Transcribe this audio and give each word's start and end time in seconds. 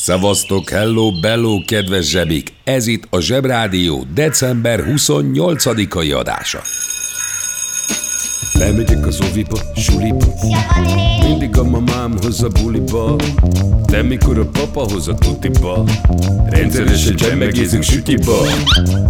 Szevasztok, 0.00 0.70
hello, 0.70 1.10
bello, 1.20 1.60
kedves 1.66 2.10
zsebik! 2.10 2.52
Ez 2.64 2.86
itt 2.86 3.06
a 3.10 3.20
Zsebrádió 3.20 4.06
december 4.14 4.84
28-ai 4.88 6.18
adása. 6.18 6.62
Lemegyek 8.52 9.06
az 9.06 9.20
oviba, 9.20 9.58
suliba. 9.76 10.26
Mindig 11.22 11.56
a 11.56 11.64
mamám 11.64 12.12
hoz 12.22 12.42
a 12.42 12.48
buliba. 12.48 13.16
De 13.86 14.02
mikor 14.02 14.38
a 14.38 14.46
papa 14.46 14.80
hoz 14.80 15.08
a 15.08 15.14
tutiba 15.14 15.84
Rendszeresen 16.50 17.16
csemmegézünk 17.16 17.82
sütiba. 17.82 18.36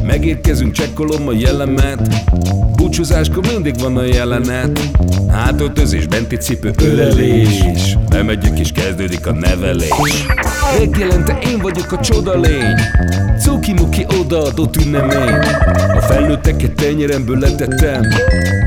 Megérkezünk, 0.03 0.73
csekkolom 0.73 1.29
a 1.29 1.33
jellemet. 1.33 2.25
Búcsúzáskor 2.77 3.47
mindig 3.53 3.79
van 3.79 3.97
a 3.97 4.05
jelenet. 4.05 4.81
Hátöltözés, 5.31 6.07
benti 6.07 6.37
cipő, 6.37 6.73
ölelés. 6.83 7.97
Bemegyünk 8.09 8.59
és 8.59 8.73
kezdődik 8.73 9.27
a 9.27 9.33
nevelés 9.33 10.27
Reggelente 10.77 11.39
én 11.43 11.59
vagyok 11.59 11.93
a 11.93 12.01
csoda 12.01 12.41
lény. 12.41 12.75
Cuki-muki 13.39 14.07
odaadott 14.21 14.77
ünnemény. 14.77 15.39
A 15.97 16.01
felnőtteket 16.01 16.73
tenyeremből 16.73 17.39
letettem 17.39 18.03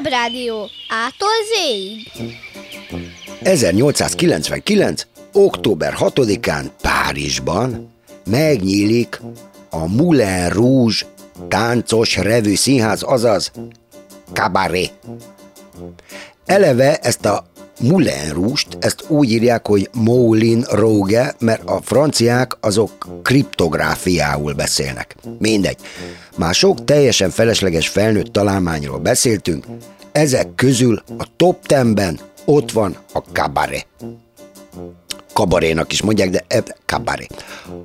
Zsebrádió. 0.00 0.68
Ától 0.88 1.28
zéig. 1.54 2.10
1899. 3.42 5.06
október 5.32 5.94
6-án 5.98 6.64
Párizsban 6.82 7.92
megnyílik 8.30 9.20
a 9.70 9.86
Moulin 9.86 10.48
Rouge 10.48 11.06
táncos 11.48 12.16
revű 12.16 12.54
színház, 12.54 13.02
azaz 13.02 13.52
Cabaret. 14.32 14.92
Eleve 16.46 16.96
ezt 16.96 17.24
a 17.24 17.44
Moulin 17.80 18.32
Rouge-t, 18.32 18.76
ezt 18.80 19.04
úgy 19.08 19.30
írják, 19.30 19.66
hogy 19.66 19.88
Moulin 19.92 20.64
Rouge, 20.70 21.34
mert 21.38 21.62
a 21.64 21.80
franciák 21.82 22.56
azok 22.60 23.08
kriptográfiául 23.22 24.54
beszélnek. 24.54 25.16
Mindegy. 25.38 25.76
Már 26.36 26.54
sok 26.54 26.84
teljesen 26.84 27.30
felesleges 27.30 27.88
felnőtt 27.88 28.32
találmányról 28.32 28.98
beszéltünk, 28.98 29.64
ezek 30.12 30.54
közül 30.54 31.02
a 31.18 31.26
top 31.36 31.58
10-ben 31.68 32.20
ott 32.44 32.72
van 32.72 32.96
a 33.12 33.18
Cabaret 33.18 33.86
kabarénak 35.32 35.92
is 35.92 36.02
mondják, 36.02 36.30
de 36.30 36.44
eb, 36.48 36.74
kabaré. 36.86 37.26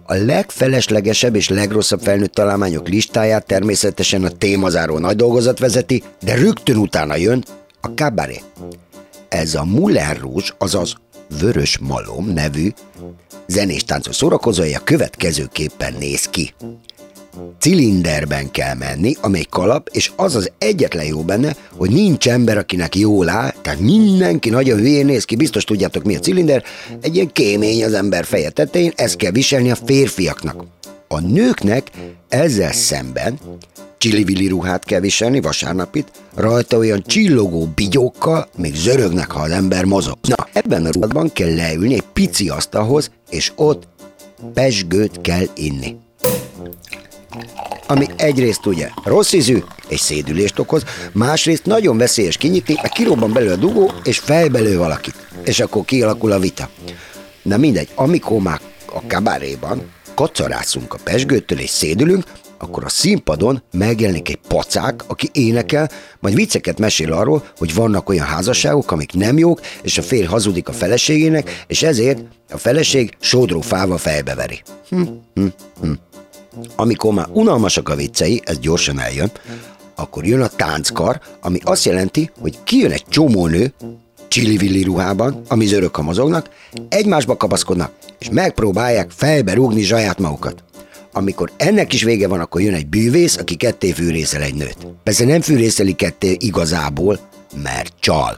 A 0.06 0.14
legfeleslegesebb 0.14 1.36
és 1.36 1.50
legrosszabb 1.50 2.02
felnőtt 2.02 2.34
találmányok 2.34 2.88
listáját 2.88 3.46
természetesen 3.46 4.24
a 4.24 4.30
témazáró 4.30 4.98
nagy 4.98 5.16
dolgozat 5.16 5.60
vezeti, 5.60 6.04
de 6.24 6.36
rögtön 6.36 6.76
utána 6.76 7.16
jön 7.16 7.44
a 7.82 7.94
kabaré. 7.94 8.42
Ez 9.36 9.56
a 9.56 9.66
Moulin 9.66 10.14
Rouge, 10.20 10.46
azaz 10.58 10.96
Vörös 11.40 11.78
Malom 11.78 12.34
nevű 12.34 12.70
zenés 13.48 13.84
táncos 13.84 14.16
szórakozója 14.16 14.80
következőképpen 14.80 15.94
néz 16.00 16.26
ki. 16.26 16.54
Cilinderben 17.60 18.52
kell 18.52 18.74
menni, 18.74 19.16
amely 19.22 19.46
kalap, 19.50 19.90
és 19.92 20.12
az 20.16 20.36
az 20.36 20.52
egyetlen 20.58 21.06
jó 21.06 21.22
benne, 21.22 21.56
hogy 21.78 21.90
nincs 21.90 22.30
ember, 22.30 22.58
akinek 22.58 22.96
jól 22.96 23.30
áll, 23.30 23.54
tehát 23.62 23.80
mindenki 23.80 24.50
nagyon 24.50 24.80
hülyén 24.80 25.06
néz 25.06 25.24
ki, 25.24 25.36
biztos 25.36 25.64
tudjátok 25.64 26.04
mi 26.04 26.16
a 26.16 26.20
cilinder, 26.20 26.64
egy 27.02 27.16
ilyen 27.16 27.32
kémény 27.32 27.84
az 27.84 27.94
ember 27.94 28.26
feje 28.26 28.50
tetején, 28.50 28.92
ezt 28.96 29.16
kell 29.16 29.32
viselni 29.32 29.72
a 29.72 29.76
férfiaknak. 29.76 30.66
A 31.08 31.20
nőknek 31.20 31.92
ezzel 32.30 32.72
szemben 32.72 33.40
csili 34.10 34.48
ruhát 34.48 34.86
kell 34.86 35.00
viselni, 35.00 35.42
vasárnapit, 35.42 36.12
rajta 36.36 36.78
olyan 36.78 37.04
csillogó 37.06 37.68
bigyókkal, 37.76 38.48
még 38.58 38.76
zörögnek, 38.76 39.32
ha 39.32 39.40
az 39.40 39.52
ember 39.52 39.86
mozog. 39.86 40.18
Na, 40.22 40.48
ebben 40.54 40.86
a 40.86 40.92
ruhában 40.92 41.32
kell 41.34 41.56
leülni 41.56 41.94
egy 41.94 42.04
pici 42.14 42.50
asztalhoz, 42.50 43.12
és 43.30 43.52
ott 43.56 43.88
pesgőt 44.54 45.22
kell 45.22 45.46
inni 45.56 45.96
ami 47.88 48.06
egyrészt 48.16 48.66
ugye 48.66 48.90
rossz 49.04 49.34
ízű 49.34 49.64
és 49.88 50.00
szédülést 50.00 50.60
okoz, 50.60 50.84
másrészt 51.12 51.66
nagyon 51.66 51.98
veszélyes 51.98 52.38
kinyitni, 52.38 52.74
mert 52.82 52.94
kirobban 52.94 53.34
belőle 53.34 53.54
a 53.54 53.58
dugó, 53.58 53.92
és 54.04 54.18
fejbelő 54.20 54.78
valakit. 54.78 55.16
És 55.44 55.60
akkor 55.60 55.86
kialakul 55.86 56.32
a 56.32 56.40
vita. 56.40 56.70
Na 57.42 57.58
mindegy, 57.58 57.90
amikor 57.96 58.42
már 58.42 58.62
a 58.86 59.02
kabaréban 59.08 59.82
kacarászunk 60.16 60.94
a 60.94 61.00
pesgőtől 61.04 61.60
és 61.60 61.70
szédülünk, 61.70 62.24
akkor 62.58 62.84
a 62.84 62.90
színpadon 62.90 63.64
megjelenik 63.72 64.30
egy 64.30 64.40
pacák, 64.48 65.04
aki 65.08 65.30
énekel, 65.32 65.90
majd 66.20 66.36
vicceket 66.36 66.80
mesél 66.80 67.14
arról, 67.14 67.44
hogy 67.58 67.74
vannak 67.74 68.10
olyan 68.10 68.26
házasságok, 68.26 68.92
amik 68.92 69.14
nem 69.14 69.38
jók, 69.38 69.62
és 69.82 69.98
a 69.98 70.02
férj 70.02 70.26
hazudik 70.26 70.68
a 70.68 70.74
feleségének, 70.74 71.64
és 71.68 71.84
ezért 71.84 72.20
a 72.50 72.58
feleség 72.58 73.18
sodró 73.20 73.62
fával 73.62 73.98
fejbeveri. 73.98 74.62
Hm, 74.90 75.02
hm, 75.34 75.46
hm. 75.82 75.92
Amikor 76.76 77.14
már 77.14 77.28
unalmasak 77.32 77.90
a 77.90 77.96
viccei, 77.96 78.42
ez 78.46 78.60
gyorsan 78.60 79.00
eljön, 79.00 79.32
akkor 79.96 80.26
jön 80.26 80.42
a 80.42 80.48
tánckar, 80.48 81.20
ami 81.42 81.60
azt 81.64 81.86
jelenti, 81.86 82.32
hogy 82.40 82.58
kijön 82.64 82.92
egy 82.92 83.06
csomó 83.10 83.48
nő, 83.48 83.74
csili 84.28 84.84
ruhában, 84.84 85.42
ami 85.48 85.66
zörök, 85.66 85.96
ha 85.96 86.02
mozognak, 86.02 86.50
egymásba 86.90 87.38
kapaszkodnak, 87.38 87.92
és 88.20 88.30
megpróbálják 88.30 89.12
fejbe 89.12 89.54
rúgni 89.54 89.82
zsaját 89.82 90.20
magukat. 90.20 90.64
Amikor 91.18 91.52
ennek 91.58 91.94
is 91.94 92.04
vége 92.04 92.28
van, 92.28 92.40
akkor 92.40 92.62
jön 92.62 92.74
egy 92.74 92.88
bűvész, 92.88 93.38
aki 93.38 93.56
ketté 93.56 93.92
fűrészel 93.92 94.42
egy 94.42 94.54
nőt. 94.54 94.78
Persze 95.04 95.26
nem 95.26 95.42
fűrészeli 95.42 95.94
ketté 95.94 96.38
igazából, 96.40 97.20
mert 97.64 97.94
csal. 98.00 98.38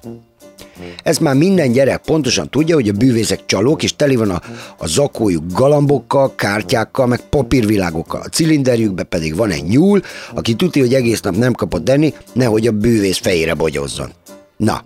Ez 1.03 1.17
már 1.17 1.35
minden 1.35 1.71
gyerek 1.71 2.01
pontosan 2.01 2.49
tudja, 2.49 2.75
hogy 2.75 2.89
a 2.89 2.93
bűvészek 2.93 3.45
csalók, 3.45 3.83
és 3.83 3.95
teli 3.95 4.15
van 4.15 4.29
a, 4.29 4.41
a 4.77 4.87
zakójuk 4.87 5.43
galambokkal, 5.53 6.35
kártyákkal, 6.35 7.07
meg 7.07 7.19
papírvilágokkal. 7.19 8.21
A 8.21 8.29
cilinderjükbe 8.29 9.03
pedig 9.03 9.35
van 9.35 9.51
egy 9.51 9.63
nyúl, 9.63 10.01
aki 10.35 10.55
tudja, 10.55 10.81
hogy 10.81 10.93
egész 10.93 11.21
nap 11.21 11.35
nem 11.35 11.53
kapott 11.53 11.89
enni, 11.89 12.13
nehogy 12.33 12.67
a 12.67 12.71
bűvész 12.71 13.17
fejére 13.17 13.53
bogyozzon. 13.53 14.11
Na, 14.57 14.85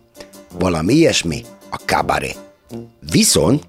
valami 0.59 0.93
ilyesmi 0.93 1.43
a 1.69 1.79
kabaré. 1.85 2.31
Viszont 3.11 3.63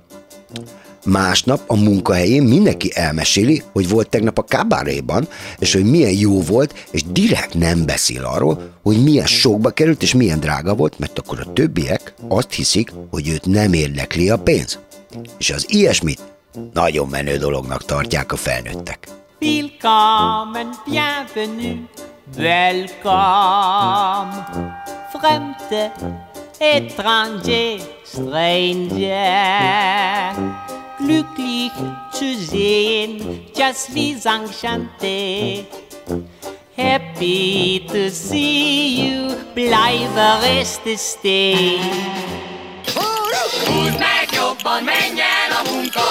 Másnap 1.05 1.63
a 1.67 1.77
munkahelyén 1.77 2.43
mindenki 2.43 2.91
elmeséli, 2.95 3.63
hogy 3.73 3.89
volt 3.89 4.09
tegnap 4.09 4.39
a 4.39 4.45
kabaréban, 4.45 5.29
és 5.59 5.73
hogy 5.73 5.85
milyen 5.85 6.13
jó 6.13 6.41
volt, 6.41 6.87
és 6.91 7.05
direkt 7.05 7.55
nem 7.55 7.87
beszél 7.87 8.25
arról, 8.25 8.73
hogy 8.83 9.03
milyen 9.03 9.27
sokba 9.27 9.71
került, 9.71 10.03
és 10.03 10.15
milyen 10.15 10.41
drága 10.41 10.75
volt, 10.75 10.99
mert 10.99 11.19
akkor 11.19 11.41
a 11.41 11.53
többiek 11.53 12.15
azt 12.29 12.53
hiszik, 12.53 12.93
hogy 13.11 13.29
őt 13.29 13.47
nem 13.47 13.73
érdekli 13.73 14.31
a 14.31 14.39
pénz. 14.39 14.79
És 15.39 15.51
az 15.51 15.65
ilyesmit 15.69 16.21
nagyon 16.73 17.09
menő 17.09 17.37
dolognak 17.37 17.85
tartják 17.85 18.33
a 18.33 18.37
felnőttek. 18.37 19.09
Willkommen, 19.41 20.71
bienvenue, 20.85 21.89
welcome, 22.37 23.73
fremde, 25.13 25.93
étranger, 26.59 27.81
stranger. 28.05 29.31
Glücklich 30.99 31.73
zu 32.13 32.35
sehen, 32.51 33.41
just 33.57 33.89
vis 33.93 34.25
enchanté. 34.25 35.65
Happy 36.77 37.85
to 37.89 38.11
see 38.11 39.07
you, 39.07 39.35
bleibe 39.55 40.41
reste 40.43 40.97
stay. 40.97 41.79
Húzd 42.95 43.99
meg 43.99 44.29
jobban, 44.33 44.83
menj 44.85 45.21
el 45.21 45.53
a 45.59 45.63
munka, 45.71 46.05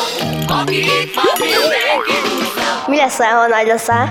aki 0.47 0.77
itt 0.77 1.13
van, 1.13 1.35
mindenki 1.39 2.17
dúzza. 2.23 2.83
Mi 2.87 2.95
leszel, 2.95 3.35
ha 3.35 3.47
nagy 3.47 3.67
leszel? 3.67 4.09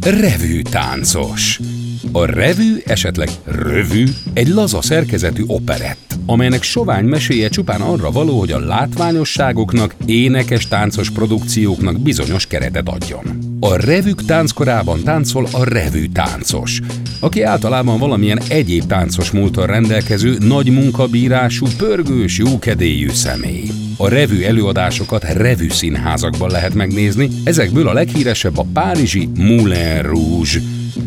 Revű 0.00 0.62
táncos. 0.62 1.60
A 2.12 2.24
revű, 2.24 2.82
esetleg 2.86 3.28
rövű, 3.44 4.04
egy 4.34 4.48
laza 4.48 4.82
szerkezetű 4.82 5.44
operett, 5.46 6.15
amelynek 6.26 6.62
sovány 6.62 7.04
meséje 7.04 7.48
csupán 7.48 7.80
arra 7.80 8.10
való, 8.10 8.38
hogy 8.38 8.52
a 8.52 8.58
látványosságoknak, 8.58 9.94
énekes 10.06 10.68
táncos 10.68 11.10
produkcióknak 11.10 12.00
bizonyos 12.00 12.46
keretet 12.46 12.88
adjon. 12.88 13.38
A 13.60 13.76
revük 13.76 14.24
tánckorában 14.24 15.02
táncol 15.02 15.46
a 15.52 15.64
revű 15.64 16.06
táncos, 16.08 16.80
aki 17.20 17.42
általában 17.42 17.98
valamilyen 17.98 18.40
egyéb 18.48 18.86
táncos 18.86 19.30
múltal 19.30 19.66
rendelkező, 19.66 20.36
nagy 20.38 20.70
munkabírású, 20.70 21.66
pörgős, 21.76 22.38
jókedélyű 22.38 23.08
személy. 23.08 23.70
A 23.96 24.08
revű 24.08 24.42
előadásokat 24.42 25.24
revű 25.24 25.68
színházakban 25.68 26.50
lehet 26.50 26.74
megnézni, 26.74 27.28
ezekből 27.44 27.88
a 27.88 27.92
leghíresebb 27.92 28.58
a 28.58 28.66
párizsi 28.72 29.28
Moulin 29.36 30.02
Rouge. 30.02 30.60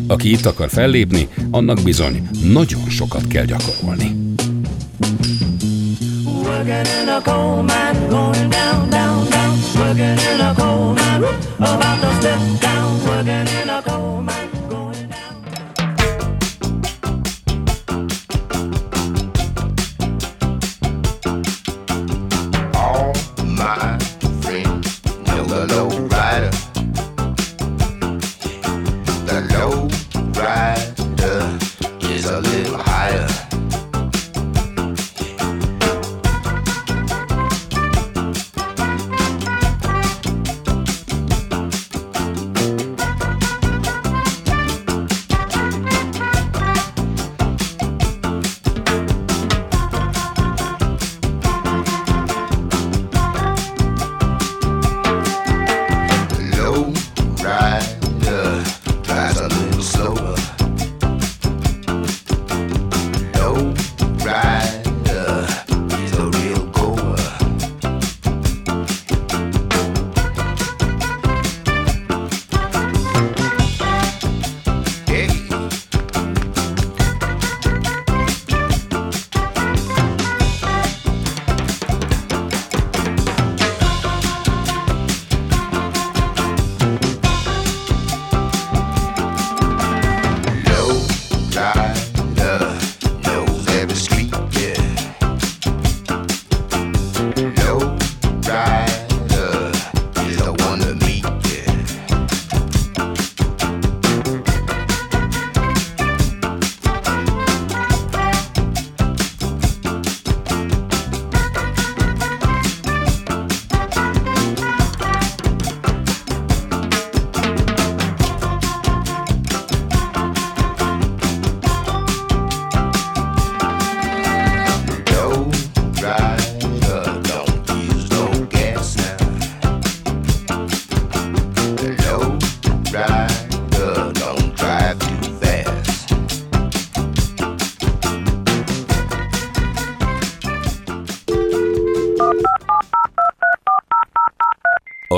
Aki 0.06 0.30
itt 0.30 0.46
akar 0.46 0.68
fellépni, 0.68 1.28
annak 1.50 1.80
bizony 1.82 2.28
nagyon 2.42 2.88
sokat 2.88 3.26
kell 3.26 3.44
gyakorolni. 3.44 4.29
Working 6.50 6.86
in 6.98 7.08
a 7.08 7.22
coal 7.22 7.62
mine, 7.62 8.10
going 8.10 8.50
down, 8.50 8.90
down, 8.90 9.30
down. 9.30 9.56
Working 9.78 10.18
in 10.18 10.40
a 10.40 10.52
coal 10.58 10.94
mine, 10.94 11.22
about 11.58 12.00
to 12.02 12.10
step 12.18 12.40
down. 12.60 13.06
Working 13.06 13.46
in 13.62 13.70
a 13.70 13.80
coal 13.80 14.20
mine, 14.20 14.39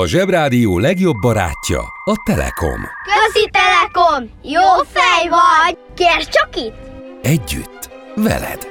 A 0.03 0.07
Zsebrádió 0.07 0.79
legjobb 0.79 1.15
barátja 1.21 1.79
a 2.03 2.13
Telekom. 2.25 2.81
Közi 3.03 3.49
Telekom! 3.51 4.29
Jó 4.41 4.83
fej 4.93 5.29
vagy! 5.29 5.77
Kérd 5.95 6.29
csak 6.29 6.55
itt! 6.55 6.73
Együtt, 7.21 7.89
veled. 8.15 8.67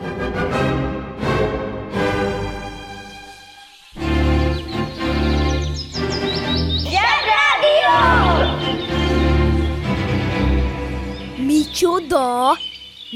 Micsoda? 11.37 12.59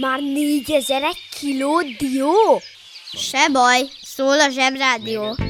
Már 0.01 0.21
négyezer 0.21 1.03
egy 1.03 1.21
kiló 1.41 1.81
dió? 1.99 2.61
Se 3.13 3.49
baj, 3.53 3.81
szól 4.03 4.41
a 4.41 4.51
Zsebrádió. 4.51 5.46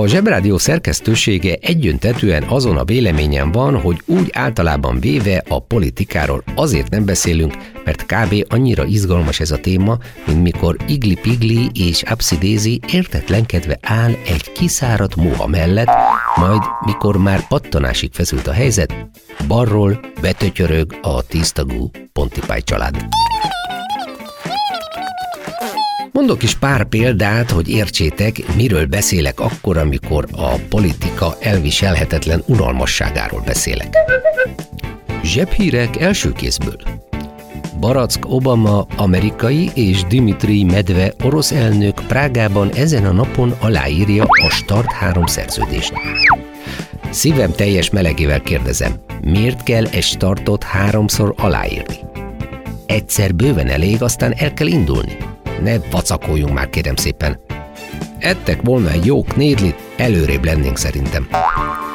A 0.00 0.06
Zsebrádió 0.06 0.58
szerkesztősége 0.58 1.56
egyöntetően 1.60 2.42
azon 2.42 2.76
a 2.76 2.84
véleményen 2.84 3.52
van, 3.52 3.80
hogy 3.80 4.02
úgy 4.06 4.30
általában 4.32 5.00
véve 5.00 5.42
a 5.48 5.58
politikáról 5.58 6.42
azért 6.54 6.90
nem 6.90 7.04
beszélünk, 7.04 7.54
mert 7.84 8.06
kb. 8.06 8.34
annyira 8.48 8.84
izgalmas 8.84 9.40
ez 9.40 9.50
a 9.50 9.58
téma, 9.58 9.98
mint 10.26 10.42
mikor 10.42 10.76
Igli 10.86 11.14
Pigli 11.14 11.70
és 11.74 12.02
Daisy 12.40 12.80
értetlenkedve 12.92 13.78
áll 13.80 14.12
egy 14.26 14.52
kiszáradt 14.52 15.16
moha 15.16 15.46
mellett, 15.46 15.90
majd 16.36 16.62
mikor 16.86 17.16
már 17.16 17.48
pattanásig 17.48 18.12
feszült 18.12 18.46
a 18.46 18.52
helyzet, 18.52 18.94
balról 19.48 20.00
betötyörög 20.20 20.98
a 21.02 21.22
tíztagú 21.22 21.90
Pontipály 22.12 22.62
család. 22.62 22.96
Mondok 26.12 26.42
is 26.42 26.54
pár 26.54 26.84
példát, 26.84 27.50
hogy 27.50 27.68
értsétek, 27.68 28.54
miről 28.56 28.86
beszélek 28.86 29.40
akkor, 29.40 29.76
amikor 29.76 30.26
a 30.32 30.54
politika 30.68 31.36
elviselhetetlen 31.40 32.42
unalmasságáról 32.46 33.40
beszélek. 33.40 33.96
Zsebhírek 35.24 36.00
első 36.00 36.32
kézből. 36.32 36.76
Barack 37.80 38.30
Obama 38.30 38.86
amerikai 38.96 39.70
és 39.74 40.04
Dimitri 40.04 40.64
Medve 40.64 41.12
orosz 41.22 41.52
elnök 41.52 42.06
Prágában 42.06 42.70
ezen 42.74 43.04
a 43.04 43.12
napon 43.12 43.54
aláírja 43.60 44.24
a 44.24 44.50
Start 44.50 44.92
3 44.92 45.26
szerződést. 45.26 45.92
Szívem 47.10 47.52
teljes 47.52 47.90
melegével 47.90 48.40
kérdezem, 48.40 48.92
miért 49.20 49.62
kell 49.62 49.86
egy 49.86 50.02
startot 50.02 50.62
háromszor 50.62 51.34
aláírni? 51.36 51.96
Egyszer 52.86 53.34
bőven 53.34 53.68
elég, 53.68 54.02
aztán 54.02 54.34
el 54.36 54.54
kell 54.54 54.66
indulni. 54.66 55.16
Ne 55.62 55.78
vacakoljunk 55.90 56.52
már, 56.52 56.70
kérem 56.70 56.96
szépen. 56.96 57.40
Ettek 58.18 58.62
volna 58.62 58.90
egy 58.90 59.06
jó 59.06 59.22
knédlit, 59.22 59.76
előrébb 59.96 60.44
lennénk 60.44 60.76
szerintem. 60.76 61.28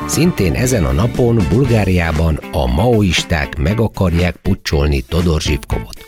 Szintén 0.07 0.53
ezen 0.53 0.85
a 0.85 0.91
napon 0.91 1.39
Bulgáriában 1.49 2.39
a 2.51 2.65
maoisták 2.65 3.57
meg 3.57 3.79
akarják 3.79 4.35
pucsolni 4.35 5.01
Todor 5.01 5.41
Zsivkovot. 5.41 6.05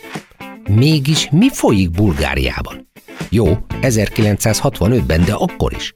Mégis 0.68 1.28
mi 1.30 1.50
folyik 1.50 1.90
Bulgáriában? 1.90 2.88
Jó, 3.28 3.58
1965-ben, 3.82 5.24
de 5.24 5.32
akkor 5.32 5.72
is. 5.72 5.94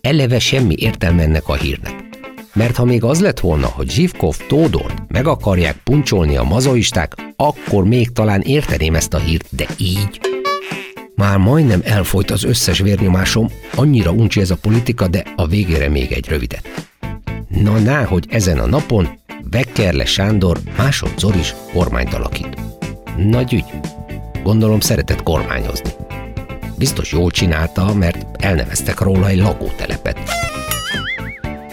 Eleve 0.00 0.38
semmi 0.38 0.74
értelme 0.78 1.22
ennek 1.22 1.48
a 1.48 1.54
hírnek. 1.54 2.04
Mert 2.52 2.76
ha 2.76 2.84
még 2.84 3.04
az 3.04 3.20
lett 3.20 3.40
volna, 3.40 3.66
hogy 3.66 3.90
Zsivkov 3.90 4.36
Tódort 4.48 5.02
meg 5.08 5.26
akarják 5.26 5.76
puncsolni 5.84 6.36
a 6.36 6.42
mazoisták, 6.42 7.14
akkor 7.36 7.84
még 7.84 8.12
talán 8.12 8.40
érteném 8.40 8.94
ezt 8.94 9.14
a 9.14 9.18
hírt, 9.18 9.46
de 9.50 9.66
így... 9.78 10.23
Már 11.14 11.38
majdnem 11.38 11.80
elfolyt 11.84 12.30
az 12.30 12.44
összes 12.44 12.78
vérnyomásom, 12.78 13.50
annyira 13.74 14.10
uncsi 14.10 14.40
ez 14.40 14.50
a 14.50 14.56
politika, 14.56 15.08
de 15.08 15.24
a 15.36 15.46
végére 15.46 15.88
még 15.88 16.12
egy 16.12 16.28
rövidet. 16.28 16.90
Na 17.48 17.78
ná, 17.78 18.04
hogy 18.04 18.26
ezen 18.30 18.58
a 18.58 18.66
napon 18.66 19.08
Beckerle 19.50 20.04
Sándor 20.04 20.58
másodszor 20.76 21.34
is 21.36 21.54
kormányt 21.72 22.14
alakít. 22.14 22.58
Nagy 23.16 23.52
ügy. 23.52 23.64
Gondolom 24.42 24.80
szeretett 24.80 25.22
kormányozni. 25.22 25.90
Biztos 26.78 27.12
jól 27.12 27.30
csinálta, 27.30 27.94
mert 27.94 28.44
elneveztek 28.44 29.00
róla 29.00 29.28
egy 29.28 29.38
lakótelepet. 29.38 30.18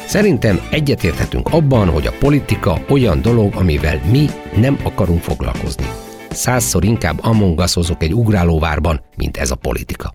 Szerintem 0.07 0.59
egyetérthetünk 0.71 1.47
abban, 1.49 1.89
hogy 1.89 2.07
a 2.07 2.15
politika 2.19 2.83
olyan 2.89 3.21
dolog, 3.21 3.55
amivel 3.55 4.01
mi 4.11 4.29
nem 4.55 4.79
akarunk 4.83 5.21
foglalkozni. 5.21 5.85
Százszor 6.33 6.83
inkább 6.83 7.23
amongaszozok 7.23 8.03
egy 8.03 8.13
ugrálóvárban, 8.13 9.05
mint 9.15 9.37
ez 9.37 9.51
a 9.51 9.55
politika. 9.55 10.13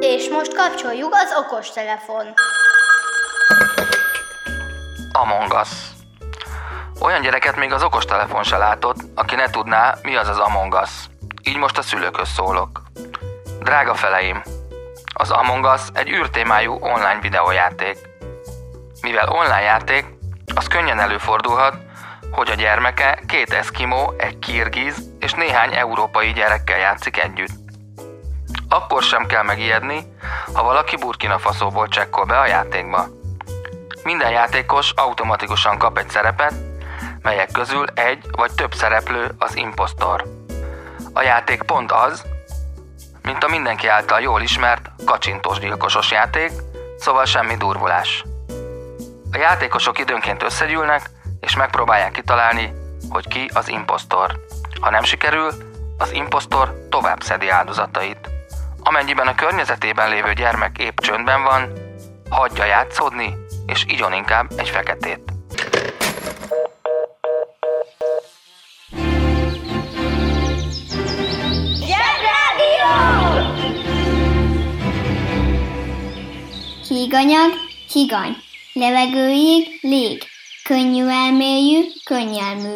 És 0.00 0.28
most 0.28 0.54
kapcsoljuk 0.54 1.14
az 1.14 1.30
okostelefon. 1.44 2.24
Among 5.12 5.52
Us. 5.60 5.68
Olyan 7.00 7.20
gyereket 7.20 7.56
még 7.56 7.72
az 7.72 7.82
okostelefon 7.82 8.42
se 8.42 8.56
látott, 8.56 8.96
aki 9.14 9.34
ne 9.34 9.50
tudná, 9.50 9.98
mi 10.02 10.16
az 10.16 10.28
az 10.28 10.38
Among 10.38 10.74
Us. 10.82 10.90
Így 11.42 11.56
most 11.56 11.78
a 11.78 11.82
szülőköz 11.82 12.28
szólok. 12.28 12.82
Drága 13.60 13.94
feleim, 13.94 14.42
az 15.14 15.30
Among 15.30 15.64
Us 15.64 15.82
egy 15.92 16.08
űrtémájú 16.10 16.72
online 16.80 17.18
videójáték. 17.20 17.98
Mivel 19.02 19.28
online 19.28 19.60
játék, 19.60 20.06
az 20.54 20.66
könnyen 20.66 21.00
előfordulhat, 21.00 21.76
hogy 22.32 22.50
a 22.50 22.54
gyermeke 22.54 23.18
két 23.26 23.52
eszkimó, 23.52 24.14
egy 24.16 24.38
kirgiz 24.38 25.02
és 25.20 25.32
néhány 25.32 25.74
európai 25.74 26.32
gyerekkel 26.32 26.78
játszik 26.78 27.18
együtt. 27.18 27.60
Akkor 28.68 29.02
sem 29.02 29.26
kell 29.26 29.42
megijedni, 29.42 30.16
ha 30.54 30.62
valaki 30.62 30.96
Burkina 30.96 31.38
Faszóból 31.38 31.88
csekkol 31.88 32.24
be 32.24 32.38
a 32.38 32.46
játékba. 32.46 33.06
Minden 34.02 34.30
játékos 34.30 34.92
automatikusan 34.96 35.78
kap 35.78 35.98
egy 35.98 36.08
szerepet, 36.08 36.54
melyek 37.22 37.52
közül 37.52 37.86
egy 37.94 38.24
vagy 38.30 38.52
több 38.54 38.74
szereplő 38.74 39.34
az 39.38 39.56
impostor. 39.56 40.24
A 41.12 41.22
játék 41.22 41.62
pont 41.62 41.92
az, 41.92 42.24
mint 43.22 43.44
a 43.44 43.48
mindenki 43.48 43.86
által 43.86 44.20
jól 44.20 44.42
ismert 44.42 44.90
kacsintós 45.06 45.58
gyilkosos 45.58 46.10
játék, 46.10 46.50
szóval 46.98 47.24
semmi 47.24 47.56
durvulás. 47.56 48.24
A 49.32 49.36
játékosok 49.38 49.98
időnként 49.98 50.42
összegyűlnek, 50.42 51.10
és 51.42 51.56
megpróbálják 51.56 52.12
kitalálni, 52.12 52.72
hogy 53.08 53.28
ki 53.28 53.50
az 53.54 53.68
impostor. 53.68 54.40
Ha 54.80 54.90
nem 54.90 55.02
sikerül, 55.02 55.52
az 55.98 56.12
impostor 56.12 56.86
tovább 56.90 57.22
szedi 57.22 57.48
áldozatait. 57.48 58.30
Amennyiben 58.82 59.26
a 59.26 59.34
környezetében 59.34 60.10
lévő 60.10 60.32
gyermek 60.32 60.78
épp 60.78 60.98
csöndben 60.98 61.42
van, 61.42 61.72
hagyja 62.30 62.64
játszódni, 62.64 63.34
és 63.66 63.84
igyon 63.86 64.12
inkább 64.12 64.50
egy 64.56 64.68
feketét. 64.68 65.20
Híganyag, 76.88 77.50
higany. 77.92 78.36
Levegőig, 78.72 79.78
lég. 79.80 80.31
Könnyű 80.64 81.06
elmélyű, 81.06 81.80
könnyelmű. 82.04 82.74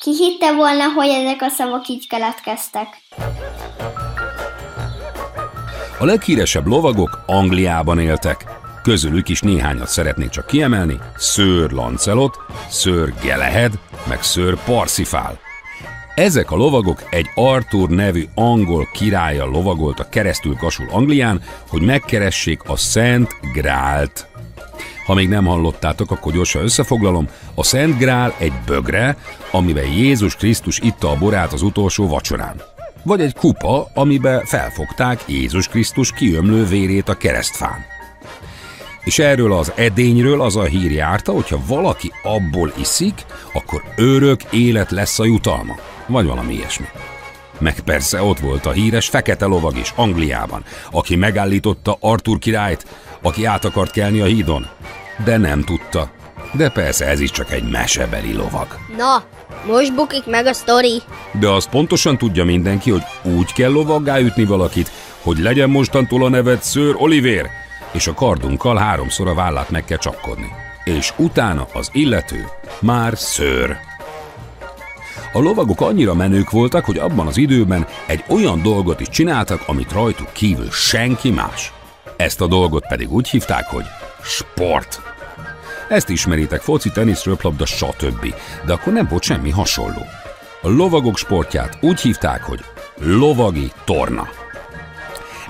Ki 0.00 0.10
hitte 0.16 0.52
volna, 0.52 0.92
hogy 0.92 1.08
ezek 1.08 1.42
a 1.42 1.48
szavak 1.48 1.88
így 1.88 2.06
keletkeztek? 2.06 2.88
A 5.98 6.04
leghíresebb 6.04 6.66
lovagok 6.66 7.22
Angliában 7.26 7.98
éltek. 7.98 8.44
Közülük 8.82 9.28
is 9.28 9.40
néhányat 9.40 9.88
szeretnék 9.88 10.28
csak 10.28 10.46
kiemelni. 10.46 10.98
Sir 11.18 11.70
Lancelot, 11.70 12.36
Sir 12.70 13.14
Galahad, 13.22 13.72
meg 14.08 14.22
Sir 14.22 14.58
Parsifal. 14.64 15.38
Ezek 16.14 16.50
a 16.50 16.56
lovagok 16.56 17.06
egy 17.10 17.26
Arthur 17.34 17.88
nevű 17.88 18.24
angol 18.34 18.88
királya 18.92 19.44
lovagoltak 19.44 20.10
keresztül 20.10 20.56
kasul 20.56 20.88
Anglián, 20.90 21.42
hogy 21.68 21.82
megkeressék 21.82 22.62
a 22.62 22.76
Szent 22.76 23.30
Grált. 23.52 24.27
Ha 25.08 25.14
még 25.14 25.28
nem 25.28 25.44
hallottátok, 25.44 26.10
akkor 26.10 26.32
gyorsan 26.32 26.62
összefoglalom. 26.62 27.28
A 27.54 27.62
Szent 27.64 27.98
Grál 27.98 28.34
egy 28.38 28.52
bögre, 28.66 29.16
amiben 29.50 29.86
Jézus 29.86 30.36
Krisztus 30.36 30.78
itta 30.78 31.10
a 31.10 31.16
borát 31.16 31.52
az 31.52 31.62
utolsó 31.62 32.08
vacsorán. 32.08 32.62
Vagy 33.02 33.20
egy 33.20 33.34
kupa, 33.34 33.90
amiben 33.94 34.44
felfogták 34.44 35.20
Jézus 35.26 35.68
Krisztus 35.68 36.12
kiömlő 36.12 36.66
vérét 36.66 37.08
a 37.08 37.14
keresztfán. 37.14 37.84
És 39.04 39.18
erről 39.18 39.52
az 39.52 39.72
edényről 39.76 40.40
az 40.40 40.56
a 40.56 40.64
hír 40.64 40.92
járta, 40.92 41.32
hogyha 41.32 41.60
valaki 41.66 42.12
abból 42.22 42.72
iszik, 42.78 43.24
akkor 43.52 43.82
örök 43.96 44.40
élet 44.50 44.90
lesz 44.90 45.18
a 45.18 45.24
jutalma. 45.24 45.76
Vagy 46.06 46.26
valami 46.26 46.54
ilyesmi. 46.54 46.86
Meg 47.58 47.80
persze 47.80 48.22
ott 48.22 48.38
volt 48.38 48.66
a 48.66 48.70
híres 48.70 49.08
fekete 49.08 49.44
lovag 49.46 49.76
is 49.76 49.92
Angliában, 49.96 50.64
aki 50.90 51.16
megállította 51.16 51.96
Artur 52.00 52.38
királyt, 52.38 52.86
aki 53.22 53.44
át 53.44 53.64
akart 53.64 53.90
kelni 53.90 54.20
a 54.20 54.24
hídon. 54.24 54.66
De 55.24 55.36
nem 55.36 55.62
tudta. 55.62 56.10
De 56.52 56.68
persze 56.68 57.06
ez 57.06 57.20
is 57.20 57.30
csak 57.30 57.52
egy 57.52 57.70
mesebeli 57.70 58.32
lovag. 58.32 58.66
Na, 58.96 59.22
most 59.66 59.94
bukik 59.94 60.26
meg 60.26 60.46
a 60.46 60.52
sztori. 60.52 61.02
De 61.40 61.48
azt 61.48 61.68
pontosan 61.68 62.18
tudja 62.18 62.44
mindenki, 62.44 62.90
hogy 62.90 63.02
úgy 63.22 63.52
kell 63.52 63.70
lovaggá 63.70 64.18
ütni 64.18 64.44
valakit, 64.44 64.90
hogy 65.22 65.38
legyen 65.38 65.70
mostantól 65.70 66.24
a 66.24 66.28
neved 66.28 66.64
Sir 66.64 66.94
Oliver, 66.96 67.50
és 67.92 68.06
a 68.06 68.14
kardunkkal 68.14 68.76
háromszor 68.76 69.28
a 69.28 69.34
vállát 69.34 69.70
meg 69.70 69.84
kell 69.84 69.98
csapkodni. 69.98 70.52
És 70.84 71.12
utána 71.16 71.66
az 71.72 71.90
illető 71.92 72.48
már 72.80 73.18
szőr. 73.18 73.76
A 75.32 75.38
lovagok 75.38 75.80
annyira 75.80 76.14
menők 76.14 76.50
voltak, 76.50 76.84
hogy 76.84 76.98
abban 76.98 77.26
az 77.26 77.36
időben 77.36 77.86
egy 78.06 78.24
olyan 78.28 78.62
dolgot 78.62 79.00
is 79.00 79.08
csináltak, 79.08 79.62
amit 79.66 79.92
rajtuk 79.92 80.32
kívül 80.32 80.70
senki 80.70 81.30
más. 81.30 81.72
Ezt 82.18 82.40
a 82.40 82.46
dolgot 82.46 82.86
pedig 82.86 83.12
úgy 83.12 83.28
hívták, 83.28 83.66
hogy 83.66 83.84
sport. 84.22 85.00
Ezt 85.88 86.08
ismeritek, 86.08 86.60
foci, 86.60 86.90
tenisz, 86.90 87.24
röplabda, 87.24 87.66
stb. 87.66 88.34
De 88.66 88.72
akkor 88.72 88.92
nem 88.92 89.06
volt 89.10 89.22
semmi 89.22 89.50
hasonló. 89.50 90.06
A 90.62 90.68
lovagok 90.68 91.16
sportját 91.16 91.78
úgy 91.80 92.00
hívták, 92.00 92.42
hogy 92.42 92.60
lovagi 92.96 93.72
torna. 93.84 94.28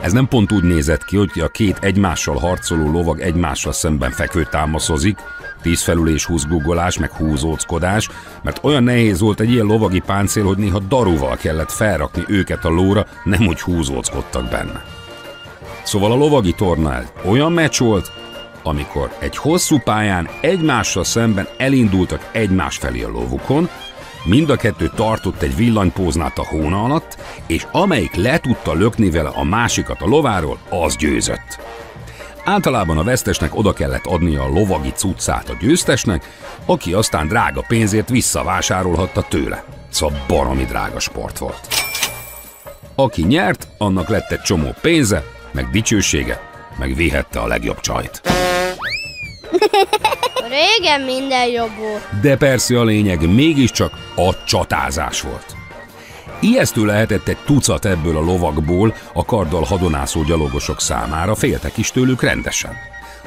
Ez 0.01 0.13
nem 0.13 0.29
pont 0.29 0.53
úgy 0.53 0.63
nézett 0.63 1.05
ki, 1.05 1.17
hogy 1.17 1.41
a 1.41 1.49
két 1.49 1.79
egymással 1.81 2.39
harcoló 2.39 2.91
lovag 2.91 3.21
egymással 3.21 3.73
szemben 3.73 4.11
fekvő 4.11 4.47
támaszozik, 4.51 5.19
tízfelülés, 5.63 6.25
húzgugolás, 6.25 6.99
meg 6.99 7.11
húzóckodás, 7.13 8.09
mert 8.43 8.65
olyan 8.65 8.83
nehéz 8.83 9.21
volt 9.21 9.41
egy 9.41 9.51
ilyen 9.51 9.67
lovagi 9.67 10.01
páncél, 10.01 10.45
hogy 10.45 10.59
néha 10.59 10.79
daruval 10.79 11.37
kellett 11.37 11.71
felrakni 11.71 12.25
őket 12.27 12.65
a 12.65 12.69
lóra, 12.71 13.07
nem 13.25 13.47
úgy 13.47 13.61
húzóckodtak 13.61 14.49
benne. 14.49 14.98
Szóval 15.88 16.12
a 16.12 16.16
lovagi 16.16 16.52
torna 16.52 16.99
egy 16.99 17.09
olyan 17.25 17.52
meccs 17.52 17.78
volt, 17.78 18.12
amikor 18.62 19.16
egy 19.18 19.37
hosszú 19.37 19.78
pályán 19.78 20.28
egymással 20.40 21.04
szemben 21.04 21.49
elindultak 21.57 22.30
egymás 22.33 22.76
felé 22.76 23.02
a 23.02 23.09
lovukon, 23.09 23.68
mind 24.25 24.50
a 24.50 24.57
kettő 24.57 24.90
tartott 24.95 25.42
egy 25.42 25.57
villanypóznát 25.57 26.38
a 26.38 26.47
hóna 26.47 26.85
alatt, 26.85 27.18
és 27.47 27.66
amelyik 27.73 28.14
le 28.14 28.38
tudta 28.38 28.73
lökni 28.73 29.11
vele 29.11 29.28
a 29.28 29.45
másikat 29.45 30.02
a 30.02 30.07
lováról, 30.07 30.59
az 30.68 30.97
győzött. 30.97 31.59
Általában 32.45 32.99
a 32.99 33.04
vesztesnek 33.04 33.57
oda 33.57 33.73
kellett 33.73 34.07
adnia 34.07 34.42
a 34.42 34.49
lovagi 34.49 34.92
cuccát 34.95 35.49
a 35.49 35.57
győztesnek, 35.61 36.30
aki 36.66 36.92
aztán 36.92 37.28
drága 37.28 37.64
pénzért 37.68 38.09
visszavásárolhatta 38.09 39.23
tőle. 39.28 39.64
Szóval 39.88 40.25
baromi 40.26 40.64
drága 40.64 40.99
sport 40.99 41.38
volt. 41.38 41.68
Aki 42.95 43.23
nyert, 43.23 43.68
annak 43.78 44.09
lett 44.09 44.30
egy 44.30 44.40
csomó 44.40 44.75
pénze, 44.80 45.37
meg 45.52 45.71
dicsősége, 45.71 46.40
meg 46.78 46.95
vihette 46.95 47.40
a 47.40 47.47
legjobb 47.47 47.81
csajt. 47.81 48.21
Régen 50.59 51.00
minden 51.00 51.47
jobb 51.47 51.76
volt. 51.78 52.21
De 52.21 52.37
persze 52.37 52.78
a 52.78 52.85
lényeg 52.85 53.35
mégiscsak 53.35 53.93
a 54.17 54.45
csatázás 54.45 55.21
volt. 55.21 55.57
Ijesztő 56.40 56.85
lehetett 56.85 57.28
egy 57.28 57.38
tucat 57.47 57.85
ebből 57.85 58.17
a 58.17 58.21
lovakból 58.21 58.95
a 59.12 59.25
karddal 59.25 59.62
hadonászó 59.62 60.23
gyalogosok 60.23 60.81
számára, 60.81 61.35
féltek 61.35 61.76
is 61.76 61.90
tőlük 61.90 62.23
rendesen. 62.23 62.76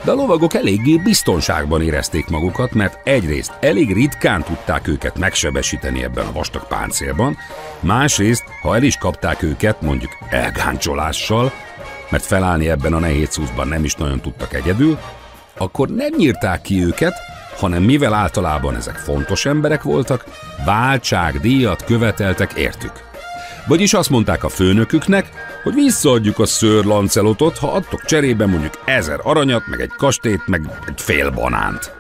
De 0.04 0.12
a 0.12 0.16
lovagok 0.16 0.54
eléggé 0.54 0.98
biztonságban 0.98 1.82
érezték 1.82 2.28
magukat, 2.28 2.74
mert 2.74 3.08
egyrészt 3.08 3.54
elég 3.60 3.94
ritkán 3.94 4.44
tudták 4.44 4.88
őket 4.88 5.18
megsebesíteni 5.18 6.04
ebben 6.04 6.26
a 6.26 6.32
vastag 6.32 6.68
páncélban, 6.68 7.38
másrészt, 7.80 8.44
ha 8.62 8.76
el 8.76 8.84
is 8.84 8.98
kapták 8.98 9.44
őket, 9.44 9.82
mondjuk 9.82 10.18
elgáncsolással, 10.30 11.52
mert 12.12 12.26
felállni 12.26 12.70
ebben 12.70 12.94
a 12.94 13.00
nehéz 13.00 13.30
cuccban 13.30 13.68
nem 13.68 13.84
is 13.84 13.96
nagyon 13.96 14.22
tudtak 14.22 14.54
egyedül, 14.54 14.98
akkor 15.58 15.88
nem 15.90 16.10
nyírták 16.18 16.62
ki 16.62 16.84
őket, 16.84 17.14
hanem 17.58 17.84
mivel 17.84 18.14
általában 18.14 18.76
ezek 18.76 18.96
fontos 18.96 19.46
emberek 19.46 19.84
voltak, 19.84 20.26
váltságdíjat 20.66 21.84
követeltek 21.84 22.54
értük. 22.54 22.92
Vagyis 23.68 23.94
azt 23.94 24.10
mondták 24.10 24.44
a 24.44 24.50
főnöküknek, 24.50 25.30
hogy 25.64 25.74
visszaadjuk 25.74 26.40
a 26.40 26.46
szőr 26.46 26.86
Lancelotot, 26.86 27.58
ha 27.58 27.72
adtok 27.72 28.06
cserébe 28.06 28.46
mondjuk 28.46 28.82
ezer 28.86 29.20
aranyat, 29.24 29.68
meg 29.68 29.82
egy 29.82 29.94
kastélyt, 29.98 30.48
meg 30.48 30.62
egy 30.88 31.02
fél 31.02 31.32
banánt. 31.32 31.92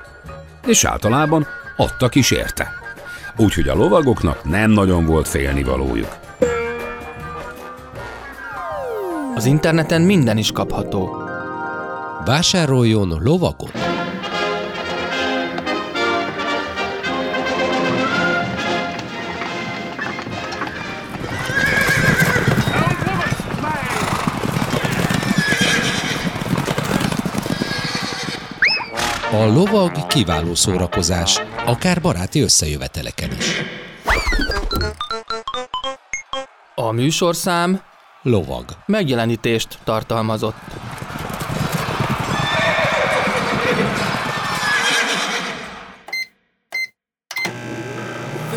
És 0.65 0.83
általában 0.83 1.47
adtak 1.77 2.15
is 2.15 2.31
érte. 2.31 2.71
Úgyhogy 3.37 3.67
a 3.67 3.75
lovagoknak 3.75 4.43
nem 4.43 4.71
nagyon 4.71 5.05
volt 5.05 5.27
félnivalójuk. 5.27 6.15
Az 9.35 9.45
interneten 9.45 10.01
minden 10.01 10.37
is 10.37 10.51
kapható. 10.51 11.23
Vásároljon 12.25 13.19
lovakot! 13.23 13.71
A 29.31 29.45
lovag 29.45 30.07
kiváló 30.07 30.55
szórakozás, 30.55 31.41
akár 31.65 32.01
baráti 32.01 32.41
összejöveteleken 32.41 33.29
is. 33.37 33.61
A 36.75 36.91
műsorszám 36.91 37.81
Lovag. 38.23 38.65
megjelenítést 38.85 39.79
tartalmazott. 39.83 40.55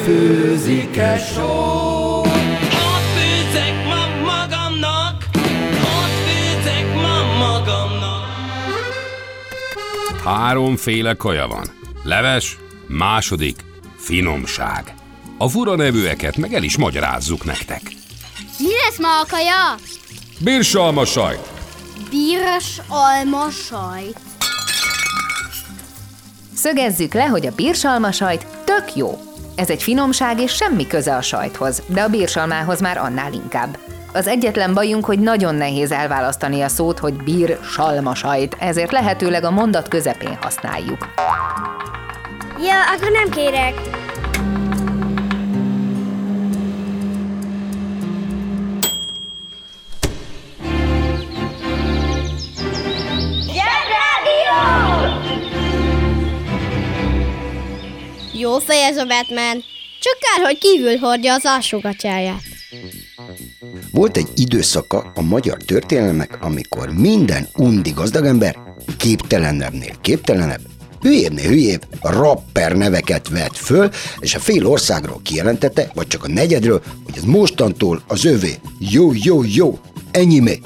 Főzike 0.04 1.18
só 1.18 2.20
Ott 2.20 3.06
főzek 3.16 3.84
ma 3.84 4.06
magamnak 4.24 5.24
Ott 5.74 6.16
főzek 6.26 6.94
ma 6.94 7.36
magamnak 7.38 8.26
Háromféle 10.24 11.14
kaja 11.14 11.46
van. 11.46 11.64
Leves, 12.02 12.58
második, 12.86 13.64
finomság. 13.96 14.94
A 15.38 15.48
fura 15.48 15.76
nevűeket 15.76 16.36
meg 16.36 16.54
el 16.54 16.62
is 16.62 16.76
magyarázzuk 16.76 17.44
nektek. 17.44 17.82
Lesz 18.88 18.98
ma 18.98 19.20
a 19.20 19.26
kaja? 19.30 19.74
Birsalma 20.38 21.04
sajt, 21.04 21.48
Bíros 22.10 22.78
alma 22.88 23.50
sajt. 23.50 24.18
Szögezzük 26.54 27.14
le, 27.14 27.24
hogy 27.24 27.46
a 27.46 27.54
bírsalma 27.56 28.12
sajt 28.12 28.46
tök 28.64 28.94
jó. 28.94 29.18
Ez 29.54 29.70
egy 29.70 29.82
finomság 29.82 30.40
és 30.40 30.52
semmi 30.52 30.86
köze 30.86 31.16
a 31.16 31.22
sajthoz, 31.22 31.82
de 31.86 32.02
a 32.02 32.08
bírsalmához 32.08 32.80
már 32.80 32.96
annál 32.98 33.32
inkább. 33.32 33.78
Az 34.12 34.26
egyetlen 34.26 34.74
bajunk, 34.74 35.04
hogy 35.04 35.18
nagyon 35.18 35.54
nehéz 35.54 35.90
elválasztani 35.90 36.60
a 36.60 36.68
szót, 36.68 36.98
hogy 36.98 37.14
bír 37.14 37.58
salma 37.62 38.14
sajt, 38.14 38.56
ezért 38.58 38.92
lehetőleg 38.92 39.44
a 39.44 39.50
mondat 39.50 39.88
közepén 39.88 40.38
használjuk. 40.40 41.08
Ja, 42.58 42.80
akkor 42.96 43.10
nem 43.10 43.30
kérek. 43.30 43.74
Jó 58.54 58.60
fej 58.60 58.82
ez 58.82 58.96
a 58.96 59.04
Batman. 59.04 59.64
Csak 60.00 60.18
kár, 60.18 60.46
hogy 60.46 60.58
kívül 60.58 60.96
hordja 60.96 61.34
az 61.34 61.42
alsógatyáját. 61.44 62.42
Volt 63.90 64.16
egy 64.16 64.28
időszaka 64.34 65.12
a 65.14 65.22
magyar 65.22 65.56
történelmek, 65.56 66.38
amikor 66.40 66.90
minden 66.90 67.48
undi 67.56 67.90
gazdagember 67.90 68.56
képtelenebbnél 68.96 69.94
képtelenebb, 70.00 70.60
hülyébbnél 71.00 71.48
hülyébb 71.48 71.86
rapper 72.00 72.72
neveket 72.72 73.28
vett 73.28 73.56
föl, 73.56 73.90
és 74.18 74.34
a 74.34 74.38
fél 74.38 74.66
országról 74.66 75.20
kijelentette, 75.22 75.90
vagy 75.94 76.06
csak 76.06 76.24
a 76.24 76.28
negyedről, 76.28 76.82
hogy 77.04 77.14
ez 77.16 77.24
mostantól 77.24 78.02
az 78.06 78.24
övé. 78.24 78.54
Jó, 78.78 79.10
jó, 79.14 79.44
jó, 79.44 79.78
ennyi 80.10 80.38
még. 80.38 80.62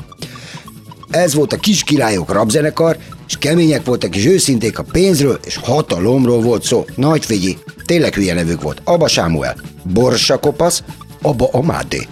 Ez 1.11 1.35
volt 1.35 1.53
a 1.53 1.57
kis 1.57 1.83
királyok 1.83 2.33
rapzenekar, 2.33 2.97
és 3.29 3.39
kemények 3.39 3.85
voltak 3.85 4.17
és 4.17 4.27
őszinték 4.27 4.79
a 4.79 4.83
pénzről 4.83 5.39
és 5.45 5.57
hatalomról 5.57 6.41
volt 6.41 6.63
szó. 6.63 6.85
Nagy 6.95 7.25
figyi, 7.25 7.59
tényleg 7.85 8.15
hülye 8.15 8.35
nevük 8.35 8.63
volt. 8.63 8.81
Abba 8.85 9.09
Sámuel, 9.09 9.57
Borsa 9.83 10.39
Kopasz, 10.39 10.83
Abba 11.23 11.49
Amádé, 11.53 12.07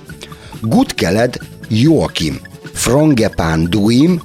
Gutkeled 0.61 1.38
Joakim, 1.68 2.40
Frangepán 2.72 3.70
Duim 3.70 4.22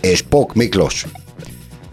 és 0.00 0.22
Pok 0.22 0.54
Miklós. 0.54 1.06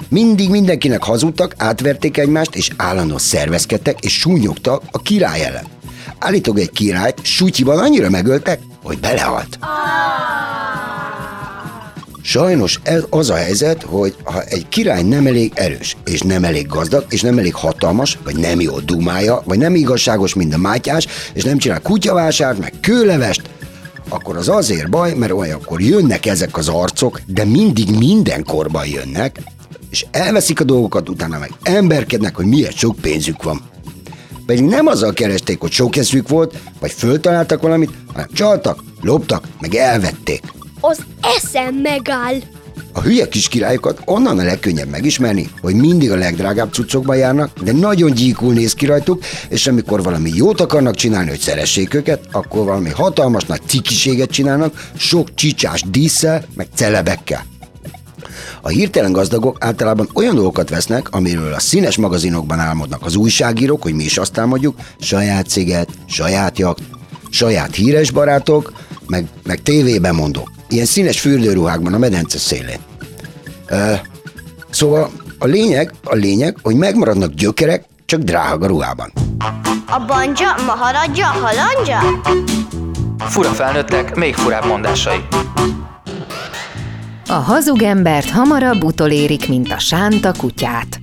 Mindig 0.09 0.49
mindenkinek 0.49 1.03
hazudtak, 1.03 1.53
átverték 1.57 2.17
egymást, 2.17 2.55
és 2.55 2.69
állandóan 2.77 3.19
szervezkedtek, 3.19 3.99
és 3.99 4.13
súnyogtak 4.13 4.83
a 4.91 5.01
király 5.01 5.45
ellen. 5.45 5.65
Állítólag 6.19 6.59
egy 6.59 6.71
királyt 6.71 7.19
sutyiban 7.23 7.79
annyira 7.79 8.09
megöltek, 8.09 8.59
hogy 8.83 8.99
belehalt. 8.99 9.57
Sajnos 12.27 12.79
ez 12.83 13.03
az 13.09 13.29
a 13.29 13.35
helyzet, 13.35 13.83
hogy 13.83 14.15
ha 14.23 14.41
egy 14.41 14.69
király 14.69 15.03
nem 15.03 15.27
elég 15.27 15.51
erős, 15.55 15.97
és 16.05 16.21
nem 16.21 16.43
elég 16.43 16.67
gazdag, 16.67 17.05
és 17.09 17.21
nem 17.21 17.37
elég 17.37 17.53
hatalmas, 17.53 18.17
vagy 18.23 18.35
nem 18.35 18.61
jó 18.61 18.79
dumája, 18.79 19.41
vagy 19.45 19.57
nem 19.57 19.75
igazságos, 19.75 20.33
mint 20.33 20.53
a 20.53 20.57
mátyás, 20.57 21.07
és 21.33 21.43
nem 21.43 21.57
csinál 21.57 21.81
kutyavásárt, 21.81 22.59
meg 22.59 22.73
kőlevest, 22.81 23.41
akkor 24.09 24.37
az 24.37 24.49
azért 24.49 24.89
baj, 24.89 25.13
mert 25.13 25.31
olyankor 25.31 25.81
jönnek 25.81 26.25
ezek 26.25 26.57
az 26.57 26.67
arcok, 26.67 27.21
de 27.25 27.43
mindig 27.43 27.97
mindenkorban 27.97 28.87
jönnek, 28.87 29.39
és 29.89 30.05
elveszik 30.11 30.59
a 30.59 30.63
dolgokat, 30.63 31.09
utána 31.09 31.39
meg 31.39 31.51
emberkednek, 31.63 32.35
hogy 32.35 32.45
milyen 32.45 32.71
sok 32.71 32.95
pénzük 32.95 33.43
van. 33.43 33.61
Pedig 34.45 34.63
nem 34.63 34.87
azzal 34.87 35.13
keresték, 35.13 35.59
hogy 35.59 35.71
sok 35.71 35.95
eszük 35.95 36.29
volt, 36.29 36.57
vagy 36.79 36.91
föltaláltak 36.91 37.61
valamit, 37.61 37.91
hanem 38.13 38.27
csaltak, 38.33 38.83
loptak, 39.01 39.47
meg 39.59 39.75
elvették. 39.75 40.54
Az 40.89 40.99
eszem 41.21 41.75
megáll. 41.75 42.35
A 42.93 43.01
hülye 43.01 43.27
kis 43.27 43.47
királyokat 43.47 44.01
onnan 44.05 44.39
a 44.39 44.43
legkönnyebb 44.43 44.89
megismerni, 44.89 45.49
hogy 45.61 45.75
mindig 45.75 46.11
a 46.11 46.15
legdrágább 46.15 46.73
cuccokban 46.73 47.17
járnak, 47.17 47.59
de 47.59 47.71
nagyon 47.71 48.13
gyíkul 48.13 48.53
néz 48.53 48.73
ki 48.73 48.85
rajtuk, 48.85 49.23
és 49.49 49.67
amikor 49.67 50.03
valami 50.03 50.31
jót 50.33 50.61
akarnak 50.61 50.95
csinálni, 50.95 51.29
hogy 51.29 51.39
szeressék 51.39 51.93
őket, 51.93 52.23
akkor 52.31 52.65
valami 52.65 52.89
hatalmas 52.89 53.43
nagy 53.43 53.61
cikiséget 53.65 54.29
csinálnak, 54.29 54.89
sok 54.97 55.33
csicsás 55.33 55.83
díszsel, 55.89 56.45
meg 56.55 56.67
celebekkel. 56.75 57.45
A 58.61 58.69
hirtelen 58.69 59.11
gazdagok 59.11 59.57
általában 59.59 60.09
olyan 60.13 60.35
dolgokat 60.35 60.69
vesznek, 60.69 61.11
amiről 61.11 61.53
a 61.53 61.59
színes 61.59 61.97
magazinokban 61.97 62.59
álmodnak 62.59 63.05
az 63.05 63.15
újságírók, 63.15 63.81
hogy 63.83 63.93
mi 63.93 64.03
is 64.03 64.17
azt 64.17 64.37
álmodjuk, 64.37 64.75
saját 64.99 65.47
céget, 65.47 65.89
saját 66.05 66.59
jakt, 66.59 66.83
saját 67.29 67.75
híres 67.75 68.11
barátok, 68.11 68.71
meg, 69.07 69.25
meg 69.43 69.61
tévében 69.61 70.15
mondok. 70.15 70.51
Ilyen 70.69 70.85
színes 70.85 71.19
fürdőruhákban 71.19 71.93
a 71.93 71.97
medence 71.97 72.37
szélén. 72.37 72.79
Ö, 73.67 73.93
szóval 74.69 75.11
a 75.39 75.45
lényeg, 75.45 75.93
a 76.03 76.15
lényeg, 76.15 76.57
hogy 76.61 76.75
megmaradnak 76.75 77.33
gyökerek, 77.33 77.85
csak 78.05 78.21
drága 78.21 78.67
ruhában. 78.67 79.11
A 79.87 80.05
banja, 80.07 80.55
maharadja, 80.65 81.25
halandja? 81.25 82.21
Fura 83.19 83.49
felnőttek, 83.49 84.15
még 84.15 84.35
furább 84.35 84.65
mondásai. 84.65 85.25
A 87.27 87.33
hazug 87.33 87.81
embert 87.81 88.29
hamarabb 88.29 88.83
utolérik, 88.83 89.47
mint 89.47 89.71
a 89.71 89.79
sánta 89.79 90.31
kutyát. 90.37 90.99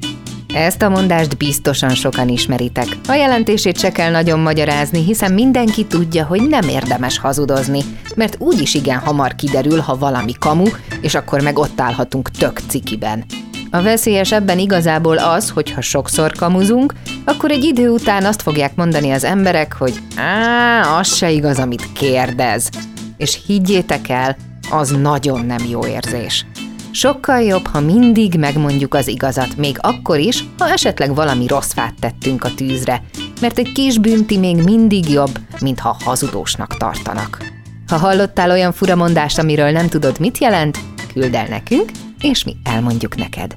Ezt 0.54 0.82
a 0.82 0.88
mondást 0.88 1.36
biztosan 1.36 1.94
sokan 1.94 2.28
ismeritek. 2.28 2.86
A 3.08 3.12
jelentését 3.12 3.78
se 3.78 3.92
kell 3.92 4.10
nagyon 4.10 4.38
magyarázni, 4.38 5.04
hiszen 5.04 5.32
mindenki 5.32 5.86
tudja, 5.86 6.24
hogy 6.24 6.48
nem 6.48 6.68
érdemes 6.68 7.18
hazudozni, 7.18 7.80
mert 8.16 8.36
úgyis 8.38 8.74
igen 8.74 8.98
hamar 8.98 9.34
kiderül, 9.34 9.78
ha 9.78 9.98
valami 9.98 10.32
kamu, 10.32 10.64
és 11.00 11.14
akkor 11.14 11.40
meg 11.40 11.58
ott 11.58 11.80
állhatunk 11.80 12.30
tök 12.30 12.60
cikiben. 12.68 13.24
A 13.70 13.82
veszélyes 13.82 14.32
ebben 14.32 14.58
igazából 14.58 15.18
az, 15.18 15.50
hogy 15.50 15.72
ha 15.72 15.80
sokszor 15.80 16.32
kamuzunk, 16.32 16.94
akkor 17.24 17.50
egy 17.50 17.64
idő 17.64 17.88
után 17.88 18.24
azt 18.24 18.42
fogják 18.42 18.74
mondani 18.74 19.10
az 19.10 19.24
emberek, 19.24 19.72
hogy 19.72 19.94
á, 20.16 20.98
az 20.98 21.14
se 21.14 21.30
igaz, 21.30 21.58
amit 21.58 21.92
kérdez. 21.92 22.68
És 23.16 23.40
higgyétek 23.46 24.08
el, 24.08 24.36
az 24.70 24.90
nagyon 24.90 25.46
nem 25.46 25.64
jó 25.68 25.86
érzés. 25.86 26.46
Sokkal 26.94 27.42
jobb, 27.42 27.66
ha 27.66 27.80
mindig 27.80 28.34
megmondjuk 28.38 28.94
az 28.94 29.08
igazat, 29.08 29.56
még 29.56 29.76
akkor 29.80 30.18
is, 30.18 30.44
ha 30.58 30.68
esetleg 30.68 31.14
valami 31.14 31.46
rossz 31.46 31.72
fát 31.72 31.94
tettünk 32.00 32.44
a 32.44 32.54
tűzre, 32.54 33.02
mert 33.40 33.58
egy 33.58 33.72
kis 33.72 33.98
bünti 33.98 34.38
még 34.38 34.56
mindig 34.56 35.08
jobb, 35.10 35.38
mint 35.60 35.80
ha 35.80 35.96
hazudósnak 36.04 36.76
tartanak. 36.76 37.44
Ha 37.86 37.96
hallottál 37.96 38.50
olyan 38.50 38.72
furamondást, 38.72 39.38
amiről 39.38 39.70
nem 39.70 39.88
tudod, 39.88 40.20
mit 40.20 40.38
jelent, 40.38 40.78
küld 41.12 41.34
el 41.34 41.46
nekünk, 41.46 41.90
és 42.20 42.44
mi 42.44 42.56
elmondjuk 42.64 43.16
neked. 43.16 43.56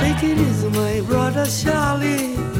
Take 0.00 0.26
it 0.26 0.38
easy, 0.38 0.66
my 0.66 1.00
brother 1.06 1.46
Charlie. 1.62 2.59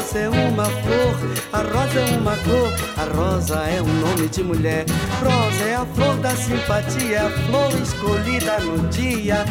Rosa 0.00 0.18
é 0.18 0.28
uma 0.30 0.64
flor, 0.64 1.14
a 1.52 1.58
rosa 1.58 2.00
é 2.00 2.16
uma 2.16 2.34
cor, 2.38 2.72
a 2.96 3.04
rosa 3.14 3.56
é 3.68 3.82
um 3.82 4.00
nome 4.00 4.28
de 4.28 4.42
mulher. 4.42 4.86
Rosa 5.22 5.64
é 5.64 5.74
a 5.74 5.84
flor 5.84 6.16
da 6.16 6.30
simpatia, 6.30 7.26
a 7.26 7.30
flor 7.30 7.70
escolhida 7.82 8.60
no 8.60 8.88
dia 8.88 9.44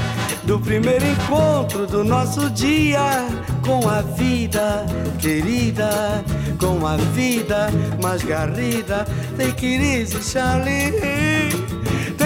do 0.46 0.60
primeiro 0.60 1.06
encontro 1.06 1.86
do 1.86 2.04
nosso 2.04 2.50
dia 2.50 3.28
com 3.64 3.88
a 3.88 4.02
vida 4.02 4.88
querida, 5.20 6.24
com 6.60 6.84
a 6.84 6.98
vida 6.98 7.70
mais 8.02 8.24
garrida. 8.24 9.06
Take 9.38 9.68
it 9.68 10.02
easy, 10.02 10.20
Charlie. 10.20 11.60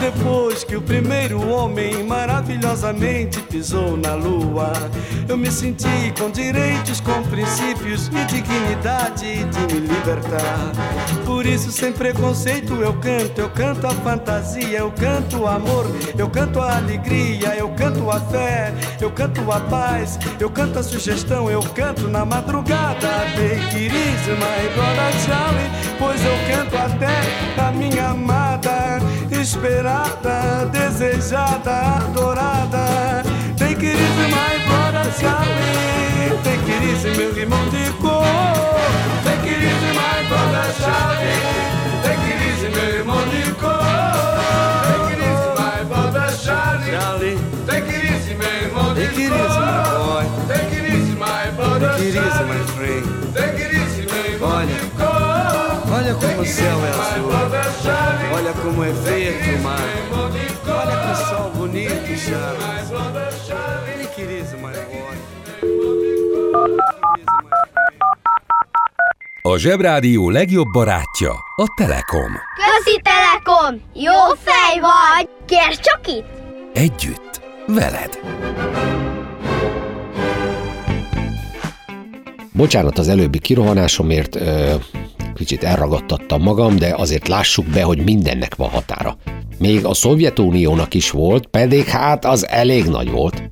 Depois 0.00 0.62
que 0.62 0.76
o 0.76 0.82
primeiro 0.82 1.48
homem 1.48 2.04
maravilhosamente 2.04 3.40
pisou 3.40 3.96
na 3.96 4.14
lua, 4.14 4.72
eu 5.28 5.36
me 5.36 5.50
senti 5.50 6.12
com 6.18 6.30
direitos, 6.30 7.00
com 7.00 7.22
princípios 7.24 8.08
e 8.08 8.24
dignidade 8.26 9.44
de 9.44 9.74
me 9.74 9.86
libertar. 9.86 10.72
Por 11.24 11.46
isso, 11.46 11.72
sem 11.72 11.92
preconceito, 11.92 12.74
eu 12.74 12.92
canto, 12.94 13.40
eu 13.40 13.50
canto 13.50 13.86
a 13.86 13.90
fantasia, 13.90 14.78
eu 14.78 14.92
canto 14.92 15.40
o 15.40 15.46
amor, 15.46 15.86
eu 16.16 16.28
canto 16.28 16.60
a 16.60 16.76
alegria, 16.76 17.56
eu 17.56 17.68
canto 17.70 18.10
a 18.10 18.20
fé, 18.20 18.72
eu 19.00 19.10
canto 19.10 19.50
a 19.50 19.60
paz, 19.60 20.18
eu 20.38 20.50
canto 20.50 20.78
a 20.78 20.82
sugestão, 20.82 21.50
eu 21.50 21.62
canto 21.62 22.08
na 22.08 22.24
madrugada. 22.24 23.08
Take 23.36 23.76
it 23.76 23.94
easy, 23.94 24.30
my 24.32 24.66
pois 25.98 26.20
eu 26.24 26.36
canto 26.48 26.76
até 26.76 27.62
a 27.62 27.72
minha 27.72 28.10
amada, 28.10 28.98
esperada, 29.46 30.68
desejada, 30.72 31.98
adorada. 31.98 33.22
Take 33.56 33.86
it 33.86 33.94
easy, 33.94 34.26
my 34.34 34.58
brother 34.66 35.06
Charlie, 35.20 36.34
take 36.42 36.66
it 36.66 36.82
easy, 36.90 37.10
meu 37.16 37.30
irmão 37.38 37.64
de 37.68 37.92
cor. 38.02 38.24
Take 39.22 39.48
it 39.48 39.62
easy, 39.62 39.92
my 39.94 40.18
brother 40.28 40.66
Charlie, 40.80 41.42
take 42.02 42.26
it 42.26 42.40
easy, 42.42 42.68
meu 42.74 42.90
irmão 42.98 43.22
de 43.28 43.52
cor. 43.54 43.78
Take 44.82 45.14
it 45.14 45.22
easy, 45.22 45.50
my 45.54 45.84
brother 45.84 46.28
Charlie, 46.44 46.90
Charlie. 46.90 47.38
take 47.66 47.88
it 47.88 48.04
easy, 48.04 48.34
meu 48.34 48.50
irmão 48.64 48.94
de 48.94 49.06
Take 49.06 49.22
it 49.22 49.30
easy, 49.30 49.60
my 49.60 49.78
boy. 49.94 50.24
Take 50.48 50.74
it 50.74 50.84
easy, 50.92 51.14
my 51.14 51.50
brother 51.54 51.90
Take 51.92 52.02
it 52.02 52.08
easy, 52.08 52.18
Charlie. 52.18 52.48
my 52.48 52.66
friend. 52.74 53.04
Take 53.32 53.62
it 53.62 53.72
easy, 53.76 54.02
meu 54.10 54.24
irmão 54.26 54.50
Olha, 54.50 54.66
cor. 54.66 54.75
Olha 56.06 56.14
como 56.14 56.40
o 56.40 56.46
céu 56.46 56.78
é 56.84 56.90
azul. 56.90 57.30
Olha 58.34 58.52
como 58.52 58.84
é 58.84 58.92
verde 58.92 59.54
o 59.54 59.62
mar. 59.62 59.80
Olha 60.80 60.96
que 61.02 61.12
sol 61.28 61.50
bonito, 61.56 62.06
boy. 64.60 65.16
A 69.42 69.58
Zsebrádió 69.58 70.28
legjobb 70.28 70.72
barátja 70.72 71.30
a 71.56 71.64
Telekom. 71.76 72.32
Közi 72.56 73.00
Telekom! 73.02 73.80
Jó 73.94 74.34
fej 74.44 74.80
vagy! 74.80 75.28
Kérd 75.46 75.80
csak 75.80 76.00
itt! 76.08 76.26
Együtt, 76.72 77.40
veled. 77.66 78.18
Bocsánat 82.52 82.98
az 82.98 83.08
előbbi 83.08 83.38
kirohanásomért, 83.38 84.36
kicsit 85.36 85.62
elragadtattam 85.62 86.42
magam, 86.42 86.76
de 86.76 86.94
azért 86.96 87.28
lássuk 87.28 87.66
be, 87.66 87.82
hogy 87.82 88.04
mindennek 88.04 88.54
van 88.54 88.68
határa. 88.68 89.16
Még 89.58 89.84
a 89.84 89.94
Szovjetuniónak 89.94 90.94
is 90.94 91.10
volt, 91.10 91.46
pedig 91.46 91.84
hát 91.84 92.24
az 92.24 92.48
elég 92.48 92.84
nagy 92.84 93.10
volt. 93.10 93.42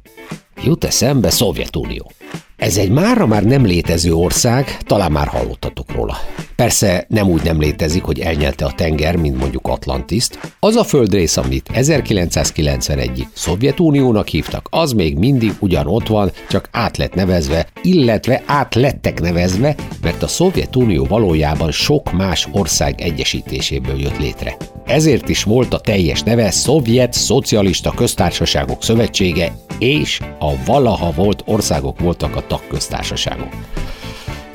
Jut 0.65 0.85
eszembe 0.85 1.31
Szovjetunió. 1.31 2.11
Ez 2.57 2.77
egy 2.77 2.91
mára 2.91 3.27
már 3.27 3.45
nem 3.45 3.65
létező 3.65 4.13
ország, 4.13 4.77
talán 4.81 5.13
már 5.13 5.27
hallottatok 5.27 5.93
róla. 5.93 6.17
Persze 6.57 7.07
nem 7.09 7.29
úgy 7.29 7.43
nem 7.43 7.61
létezik, 7.61 8.03
hogy 8.03 8.21
elnyelte 8.21 8.65
a 8.65 8.73
tenger, 8.73 9.17
mint 9.17 9.39
mondjuk 9.39 9.67
Atlantiszt. 9.67 10.39
Az 10.61 10.77
a 10.77 10.85
földrész, 10.85 11.37
amit 11.37 11.71
1991-ig 11.75 13.25
Szovjetuniónak 13.33 14.29
hívtak, 14.29 14.67
az 14.71 14.93
még 14.93 15.17
mindig 15.17 15.53
ugyan 15.61 15.87
ott 15.87 16.07
van, 16.07 16.31
csak 16.49 16.69
át 16.73 16.97
lett 16.97 17.15
nevezve, 17.15 17.67
illetve 17.83 18.43
át 18.47 18.75
lettek 18.75 19.21
nevezve, 19.21 19.75
mert 20.03 20.23
a 20.23 20.27
Szovjetunió 20.27 21.05
valójában 21.05 21.71
sok 21.71 22.13
más 22.13 22.49
ország 22.53 23.01
egyesítéséből 23.01 24.01
jött 24.01 24.19
létre. 24.19 24.57
Ezért 24.87 25.29
is 25.29 25.43
volt 25.43 25.75
a 25.75 25.81
teljes 25.81 26.23
neve 26.23 26.51
Szovjet 26.51 27.13
Szocialista 27.13 27.91
Köztársaságok 27.91 28.83
Szövetsége, 28.83 29.53
és 29.79 30.21
a 30.39 30.65
valaha 30.65 31.13
volt 31.13 31.43
országok 31.47 32.01
voltak 32.01 32.37
a 32.37 32.47
tagköztársaságok. 32.47 33.49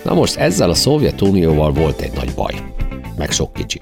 Na 0.04 0.13
most 0.13 0.36
ezzel 0.36 0.70
a 0.70 0.74
Szovjetunióval 0.74 1.72
volt 1.72 2.02
egy 2.02 2.12
nagy 2.15 2.34
baj, 2.36 2.54
meg 3.18 3.32
sok 3.32 3.54
kicsi. 3.54 3.80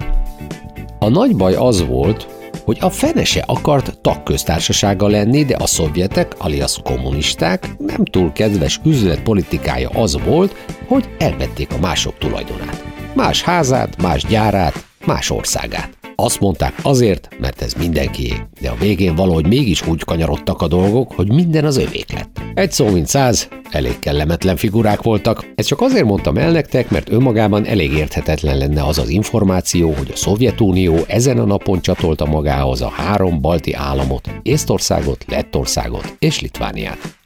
A 0.98 1.08
nagy 1.08 1.36
baj 1.36 1.54
az 1.54 1.86
volt, 1.86 2.28
hogy 2.64 2.78
a 2.80 2.90
fene 2.90 3.24
se 3.24 3.44
akart 3.46 3.98
tagköztársasága 4.00 5.06
lenni, 5.06 5.44
de 5.44 5.56
a 5.56 5.66
szovjetek, 5.66 6.34
alias 6.38 6.78
kommunisták 6.84 7.68
nem 7.78 8.04
túl 8.04 8.32
kedves 8.32 8.80
üzletpolitikája 8.84 9.88
az 9.88 10.18
volt, 10.24 10.54
hogy 10.86 11.08
elvették 11.18 11.72
a 11.72 11.78
mások 11.78 12.18
tulajdonát. 12.18 12.84
Más 13.14 13.42
házát, 13.42 14.02
más 14.02 14.24
gyárát, 14.24 14.84
más 15.04 15.30
országát. 15.30 15.97
Azt 16.22 16.40
mondták 16.40 16.74
azért, 16.82 17.28
mert 17.38 17.62
ez 17.62 17.74
mindenkié, 17.74 18.32
de 18.60 18.70
a 18.70 18.74
végén 18.74 19.14
valahogy 19.14 19.46
mégis 19.46 19.86
úgy 19.86 20.04
kanyarodtak 20.04 20.62
a 20.62 20.68
dolgok, 20.68 21.12
hogy 21.12 21.32
minden 21.32 21.64
az 21.64 21.76
övék 21.76 22.12
lett. 22.12 22.40
Egy 22.54 22.72
szó 22.72 22.88
mint 22.88 23.06
száz, 23.06 23.48
elég 23.70 23.98
kellemetlen 23.98 24.56
figurák 24.56 25.02
voltak. 25.02 25.52
Ezt 25.54 25.68
csak 25.68 25.80
azért 25.80 26.04
mondtam 26.04 26.36
el 26.36 26.50
nektek, 26.50 26.90
mert 26.90 27.10
önmagában 27.10 27.66
elég 27.66 27.92
érthetetlen 27.92 28.58
lenne 28.58 28.84
az 28.84 28.98
az 28.98 29.08
információ, 29.08 29.92
hogy 29.92 30.10
a 30.12 30.16
Szovjetunió 30.16 30.96
ezen 31.06 31.38
a 31.38 31.44
napon 31.44 31.80
csatolta 31.80 32.26
magához 32.26 32.80
a 32.80 32.88
három 32.88 33.40
balti 33.40 33.72
államot, 33.72 34.28
Észtországot, 34.42 35.24
Lettországot 35.28 36.16
és 36.18 36.40
Litvániát. 36.40 37.17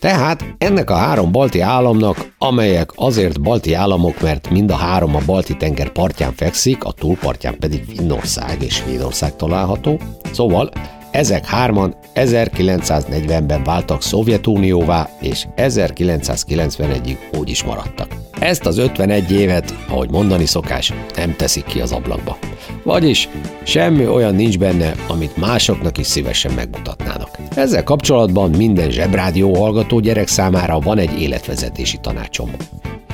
Tehát 0.00 0.44
ennek 0.58 0.90
a 0.90 0.94
három 0.94 1.32
balti 1.32 1.60
államnak, 1.60 2.32
amelyek 2.38 2.90
azért 2.94 3.40
balti 3.40 3.74
államok, 3.74 4.20
mert 4.20 4.50
mind 4.50 4.70
a 4.70 4.76
három 4.76 5.14
a 5.14 5.20
balti 5.26 5.56
tenger 5.56 5.88
partján 5.88 6.32
fekszik, 6.32 6.84
a 6.84 6.92
túlpartján 6.92 7.58
pedig 7.58 7.84
Finnország 7.84 8.62
és 8.62 8.74
Svédország 8.74 9.36
található, 9.36 10.00
szóval 10.32 10.70
ezek 11.10 11.46
hárman 11.46 11.94
1940-ben 12.14 13.64
váltak 13.64 14.02
Szovjetunióvá, 14.02 15.08
és 15.20 15.46
1991-ig 15.56 17.16
úgy 17.38 17.50
is 17.50 17.62
maradtak. 17.62 18.14
Ezt 18.38 18.66
az 18.66 18.78
51 18.78 19.32
évet, 19.32 19.74
ahogy 19.88 20.10
mondani 20.10 20.46
szokás, 20.46 20.92
nem 21.16 21.36
teszik 21.36 21.64
ki 21.64 21.80
az 21.80 21.92
ablakba. 21.92 22.38
Vagyis 22.82 23.28
semmi 23.62 24.06
olyan 24.06 24.34
nincs 24.34 24.58
benne, 24.58 24.94
amit 25.08 25.36
másoknak 25.36 25.98
is 25.98 26.06
szívesen 26.06 26.52
megmutatnának. 26.52 27.38
Ezzel 27.54 27.84
kapcsolatban 27.84 28.50
minden 28.50 28.90
zsebrádió 28.90 29.54
hallgató 29.54 30.00
gyerek 30.00 30.28
számára 30.28 30.78
van 30.78 30.98
egy 30.98 31.20
életvezetési 31.20 31.98
tanácsom. 32.00 32.50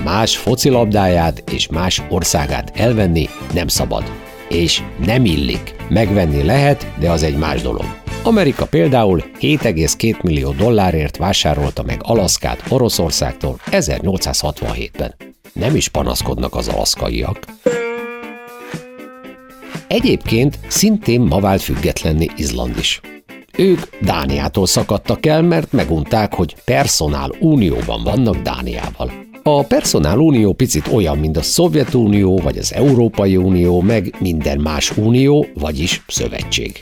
más 0.05 0.37
focilabdáját 0.37 1.43
és 1.53 1.69
más 1.69 2.03
országát 2.09 2.73
elvenni 2.75 3.29
nem 3.53 3.69
szabad. 3.69 4.24
És 4.49 4.83
nem 5.05 5.25
illik. 5.25 5.75
Megvenni 5.89 6.43
lehet, 6.43 6.87
de 6.99 7.11
az 7.11 7.23
egy 7.23 7.37
más 7.37 7.63
dolog. 7.63 7.85
Amerika 8.23 8.67
például 8.67 9.23
7,2 9.41 10.23
millió 10.23 10.53
dollárért 10.53 11.17
vásárolta 11.17 11.83
meg 11.83 12.01
Alaszkát 12.03 12.65
Oroszországtól 12.69 13.59
1867-ben. 13.71 15.15
Nem 15.53 15.77
is 15.77 15.89
panaszkodnak 15.89 16.55
az 16.55 16.69
alaszkaiak. 16.69 17.39
Egyébként 19.89 20.59
szintén 20.69 21.21
ma 21.21 21.41
vált 21.41 21.63
függetlenni 21.63 22.29
Izland 22.37 22.79
is. 22.79 23.01
Ők 23.57 23.81
Dániától 24.01 24.67
szakadtak 24.67 25.27
el, 25.27 25.43
mert 25.43 25.73
megunták, 25.73 26.35
hogy 26.35 26.55
personál 26.65 27.31
unióban 27.41 28.03
vannak 28.03 28.37
Dániával. 28.37 29.24
A 29.47 29.63
personál 29.63 30.19
unió 30.19 30.53
picit 30.53 30.89
olyan, 30.93 31.19
mint 31.19 31.37
a 31.37 31.43
Szovjetunió, 31.43 32.39
vagy 32.39 32.59
az 32.59 32.73
Európai 32.73 33.37
Unió, 33.37 33.81
meg 33.81 34.15
minden 34.21 34.59
más 34.59 34.97
unió, 34.97 35.47
vagyis 35.55 36.03
szövetség. 36.07 36.79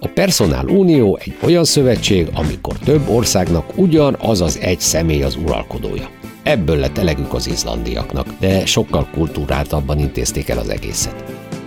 A 0.00 0.08
personál 0.14 0.66
unió 0.66 1.18
egy 1.24 1.34
olyan 1.42 1.64
szövetség, 1.64 2.28
amikor 2.32 2.78
több 2.78 3.08
országnak 3.08 3.78
ugyanaz 3.78 4.40
az 4.40 4.58
egy 4.58 4.80
személy 4.80 5.22
az 5.22 5.36
uralkodója. 5.44 6.10
Ebből 6.42 6.76
lett 6.76 6.98
elegük 6.98 7.34
az 7.34 7.46
izlandiaknak, 7.46 8.26
de 8.40 8.66
sokkal 8.66 9.08
kultúráltabban 9.12 9.98
intézték 9.98 10.48
el 10.48 10.58
az 10.58 10.68
egészet. 10.68 11.24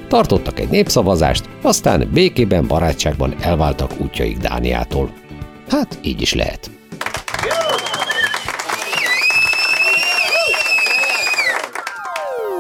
Tartottak 0.08 0.60
egy 0.60 0.70
népszavazást, 0.70 1.50
aztán 1.62 2.10
békében, 2.14 2.68
barátságban 2.68 3.36
elváltak 3.42 3.92
útjaik 4.02 4.38
Dániától. 4.38 5.12
Hát 5.70 6.00
így 6.04 6.22
is 6.22 6.34
lehet. 6.34 6.77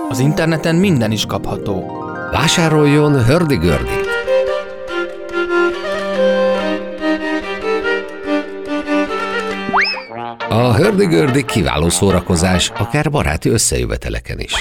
Az 0.09 0.19
interneten 0.19 0.75
minden 0.75 1.11
is 1.11 1.25
kapható. 1.25 2.03
Vásároljon 2.31 3.23
hördi-gördi! 3.23 4.05
A 10.49 10.73
hördi-gördi 10.73 11.45
kiváló 11.45 11.89
szórakozás, 11.89 12.71
akár 12.77 13.11
baráti 13.11 13.49
összejöveteleken 13.49 14.39
is. 14.39 14.53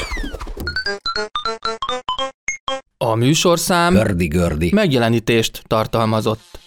A 2.99 3.15
műsorszám 3.15 3.95
Hördi-gördi. 3.95 4.71
megjelenítést 4.75 5.63
tartalmazott. 5.67 6.59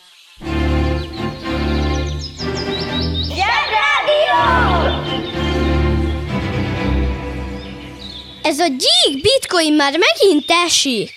Ez 8.49 8.59
a 8.59 8.67
gyík 8.67 9.21
bitcoin 9.21 9.73
már 9.73 9.91
megint 9.91 10.45
esik. 10.65 11.13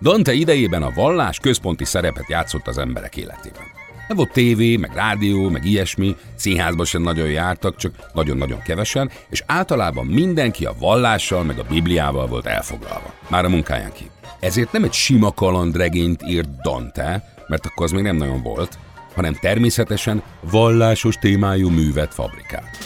Dante 0.00 0.32
idejében 0.32 0.82
a 0.82 0.92
vallás 0.94 1.38
központi 1.38 1.84
szerepet 1.84 2.28
játszott 2.28 2.66
az 2.66 2.78
emberek 2.78 3.16
életében. 3.16 3.62
Nem 4.08 4.16
volt 4.16 4.32
tévé, 4.32 4.76
meg 4.76 4.94
rádió, 4.94 5.48
meg 5.48 5.64
ilyesmi, 5.64 6.16
színházba 6.36 6.84
sem 6.84 7.02
nagyon 7.02 7.30
jártak, 7.30 7.76
csak 7.76 7.94
nagyon-nagyon 8.12 8.62
kevesen, 8.62 9.10
és 9.28 9.42
általában 9.46 10.06
mindenki 10.06 10.64
a 10.64 10.74
vallással, 10.78 11.42
meg 11.42 11.58
a 11.58 11.66
Bibliával 11.68 12.26
volt 12.26 12.46
elfoglalva. 12.46 13.14
Már 13.28 13.44
a 13.44 13.48
munkáján 13.48 13.92
kívül. 13.92 14.12
Ezért 14.40 14.72
nem 14.72 14.84
egy 14.84 14.92
sima 14.92 15.32
kalandregényt 15.32 16.22
írt 16.22 16.60
Dante, 16.62 17.34
mert 17.48 17.66
akkor 17.66 17.84
az 17.84 17.92
még 17.92 18.02
nem 18.02 18.16
nagyon 18.16 18.42
volt, 18.42 18.78
hanem 19.14 19.34
természetesen 19.34 20.22
vallásos 20.40 21.14
témájú 21.14 21.68
művet 21.68 22.14
fabrikált. 22.14 22.78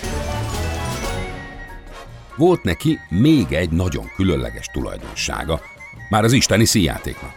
Volt 2.36 2.62
neki 2.62 2.98
még 3.08 3.52
egy 3.52 3.70
nagyon 3.70 4.10
különleges 4.16 4.66
tulajdonsága, 4.66 5.60
már 6.08 6.24
az 6.24 6.32
isteni 6.32 6.64
színjátéknak, 6.64 7.32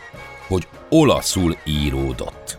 hogy 0.47 0.67
olaszul 0.89 1.57
íródott. 1.63 2.57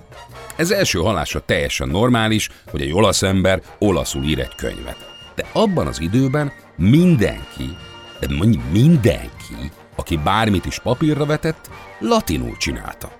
Ez 0.57 0.71
első 0.71 0.99
hallásra 0.99 1.41
teljesen 1.41 1.89
normális, 1.89 2.49
hogy 2.71 2.81
egy 2.81 2.93
olasz 2.93 3.23
ember 3.23 3.63
olaszul 3.79 4.25
ír 4.25 4.39
egy 4.39 4.55
könyvet. 4.55 4.97
De 5.35 5.45
abban 5.53 5.87
az 5.87 6.01
időben 6.01 6.53
mindenki, 6.77 7.77
de 8.21 8.27
mindenki, 8.73 9.71
aki 9.97 10.17
bármit 10.17 10.67
is 10.67 10.79
papírra 10.79 11.27
vetett, 11.27 11.71
latinul 11.99 12.57
csinálta. 12.57 13.19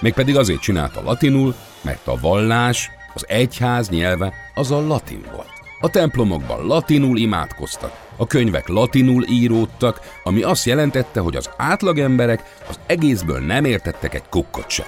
Mégpedig 0.00 0.36
azért 0.36 0.60
csinálta 0.60 1.02
latinul, 1.02 1.54
mert 1.82 2.06
a 2.06 2.18
vallás, 2.20 2.90
az 3.14 3.24
egyház 3.28 3.88
nyelve 3.88 4.32
az 4.54 4.70
a 4.70 4.86
latin 4.86 5.24
volt. 5.34 5.50
A 5.80 5.90
templomokban 5.90 6.66
latinul 6.66 7.18
imádkoztak, 7.18 7.92
a 8.16 8.26
könyvek 8.26 8.68
latinul 8.68 9.24
íródtak, 9.28 10.20
ami 10.24 10.42
azt 10.42 10.64
jelentette, 10.64 11.20
hogy 11.20 11.36
az 11.36 11.50
átlagemberek 11.56 12.42
az 12.68 12.80
egészből 12.86 13.40
nem 13.40 13.64
értettek 13.64 14.14
egy 14.14 14.28
kukkot 14.28 14.70
sem. 14.70 14.86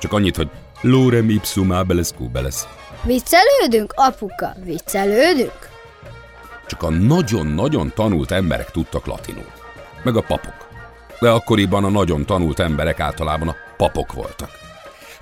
Csak 0.00 0.12
annyit, 0.12 0.36
hogy 0.36 0.50
lorem 0.80 1.30
ipsum 1.30 1.70
abeles 1.70 2.08
cubeles. 2.08 2.54
Viccelődünk, 3.02 3.92
apuka, 3.96 4.54
viccelődünk? 4.64 5.68
Csak 6.66 6.82
a 6.82 6.90
nagyon-nagyon 6.90 7.92
tanult 7.94 8.30
emberek 8.30 8.70
tudtak 8.70 9.06
latinul. 9.06 9.50
Meg 10.02 10.16
a 10.16 10.20
papok. 10.20 10.68
De 11.20 11.30
akkoriban 11.30 11.84
a 11.84 11.90
nagyon 11.90 12.24
tanult 12.24 12.60
emberek 12.60 13.00
általában 13.00 13.48
a 13.48 13.56
papok 13.76 14.12
voltak. 14.12 14.50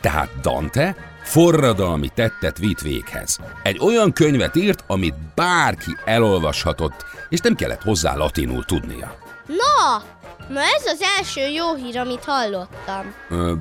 Tehát 0.01 0.29
Dante 0.41 0.97
forradalmi 1.23 2.09
tettet 2.15 2.59
vitt 2.59 2.81
véghez. 2.81 3.39
Egy 3.63 3.79
olyan 3.81 4.13
könyvet 4.13 4.57
írt, 4.57 4.85
amit 4.87 5.15
bárki 5.35 5.97
elolvashatott, 6.05 7.05
és 7.29 7.41
nem 7.41 7.55
kellett 7.55 7.83
hozzá 7.83 8.15
latinul 8.15 8.65
tudnia. 8.65 9.17
Na, 9.47 10.03
na 10.49 10.61
ez 10.61 10.87
az 10.87 11.01
első 11.19 11.41
jó 11.41 11.75
hír, 11.75 11.99
amit 11.99 12.25
hallottam. 12.25 13.15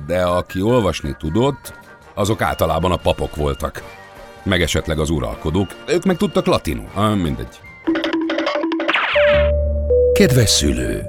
De 0.06 0.22
aki 0.22 0.62
olvasni 0.62 1.16
tudott, 1.18 1.74
azok 2.14 2.40
általában 2.40 2.92
a 2.92 2.96
papok 2.96 3.36
voltak. 3.36 3.82
Meg 4.42 4.62
esetleg 4.62 4.98
az 4.98 5.10
uralkodók. 5.10 5.68
Ők 5.86 6.04
meg 6.04 6.16
tudtak 6.16 6.46
latinul. 6.46 7.14
Mindegy. 7.14 7.60
Kedves 10.12 10.50
szülő! 10.50 11.02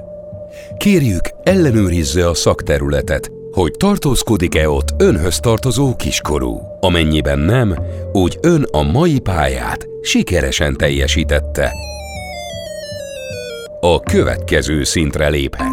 Kérjük, 0.78 1.28
ellenőrizze 1.42 2.28
a 2.28 2.34
szakterületet, 2.34 3.30
hogy 3.54 3.72
tartózkodik-e 3.72 4.68
ott 4.68 4.94
önhöz 4.98 5.38
tartozó 5.38 5.96
kiskorú. 5.96 6.60
Amennyiben 6.80 7.38
nem, 7.38 7.74
úgy 8.12 8.38
ön 8.40 8.66
a 8.70 8.82
mai 8.82 9.18
pályát 9.18 9.86
sikeresen 10.02 10.76
teljesítette. 10.76 11.72
A 13.80 14.00
következő 14.00 14.84
szintre 14.84 15.28
léphet. 15.28 15.72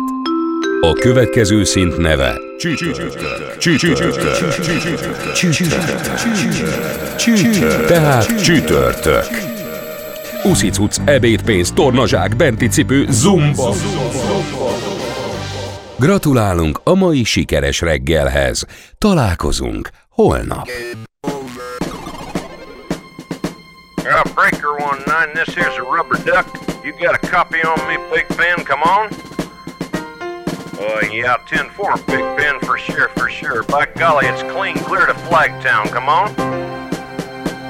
A 0.81 0.93
következő 0.93 1.63
szint 1.63 1.97
neve 1.97 2.39
Csütörtök. 3.57 4.37
Tehát 7.87 8.43
csütörtök. 8.43 9.25
Uszicuc, 10.43 10.97
ebédpénz, 11.05 11.71
tornazsák, 11.71 12.35
benti 12.35 12.67
cipő, 12.67 13.05
zumba. 13.09 13.73
Gratulálunk 16.01 16.81
a 16.83 16.93
mai 16.93 17.23
sikeres 17.23 17.81
reggelhez. 17.81 18.63
Találkozunk 18.97 19.89
holnap. 20.09 20.67
Uh, 23.97 24.23
breaker 24.33 24.71
one 24.77 25.03
nine, 25.05 25.31
this 25.33 25.53
here's 25.55 25.77
a 25.77 25.83
rubber 25.95 26.17
duck. 26.25 26.47
You 26.83 26.93
got 26.99 27.23
a 27.23 27.27
copy 27.27 27.61
on 27.63 27.87
me, 27.87 27.97
Big 28.13 28.27
Ben? 28.37 28.65
Come 28.65 28.81
on. 28.81 29.09
Uh, 30.79 31.13
yeah, 31.13 31.37
10-4, 31.47 32.05
Big 32.07 32.25
Ben, 32.35 32.59
for 32.61 32.77
sure, 32.79 33.09
for 33.09 33.29
sure. 33.29 33.61
By 33.63 33.85
golly, 33.85 34.25
it's 34.25 34.43
clean 34.53 34.77
clear 34.77 35.05
to 35.05 35.13
Flagtown. 35.13 35.85
Come 35.91 36.09
on. 36.09 36.29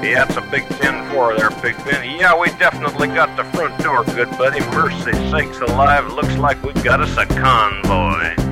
Yeah, 0.02 0.24
it's 0.24 0.36
a 0.36 0.40
big 0.40 0.64
10-4 0.64 1.38
there, 1.38 1.50
Big 1.62 1.76
Ben. 1.84 2.18
Yeah, 2.18 2.36
we 2.38 2.48
definitely 2.58 3.06
got 3.06 3.36
the 3.36 3.44
front 3.56 3.80
door, 3.82 4.02
good 4.02 4.30
buddy. 4.32 4.58
Mercy 4.74 5.12
sakes 5.30 5.60
alive, 5.60 6.12
looks 6.12 6.36
like 6.38 6.60
we 6.64 6.72
got 6.82 7.00
us 7.00 7.16
a 7.16 7.24
convoy. 7.24 8.51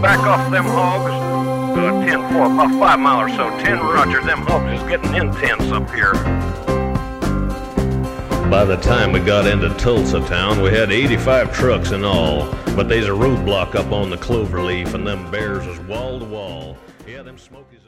back 0.00 0.18
off 0.20 0.50
them 0.50 0.64
hogs? 0.64 1.12
Uh, 1.78 2.04
10 2.06 2.32
4, 2.32 2.46
about 2.46 2.78
5 2.78 2.98
mile 2.98 3.20
or 3.20 3.28
so. 3.28 3.50
10 3.64 3.78
Roger, 3.78 4.20
them 4.22 4.38
hogs 4.42 4.80
is 4.80 4.88
getting 4.88 5.14
intense 5.14 5.70
up 5.72 5.88
here. 5.90 6.14
By 8.50 8.64
the 8.64 8.76
time 8.76 9.12
we 9.12 9.20
got 9.20 9.46
into 9.46 9.68
Tulsa 9.74 10.20
town, 10.26 10.60
we 10.62 10.70
had 10.70 10.90
85 10.90 11.54
trucks 11.54 11.92
in 11.92 12.04
all. 12.04 12.50
But 12.74 12.88
there's 12.88 13.06
a 13.06 13.10
roadblock 13.10 13.74
up 13.74 13.92
on 13.92 14.10
the 14.10 14.16
Cloverleaf, 14.16 14.94
and 14.94 15.06
them 15.06 15.30
bears 15.30 15.66
is 15.66 15.78
wall 15.80 16.18
to 16.18 16.24
wall. 16.24 16.76
Yeah, 17.06 17.22
them 17.22 17.38
Smokies. 17.38 17.79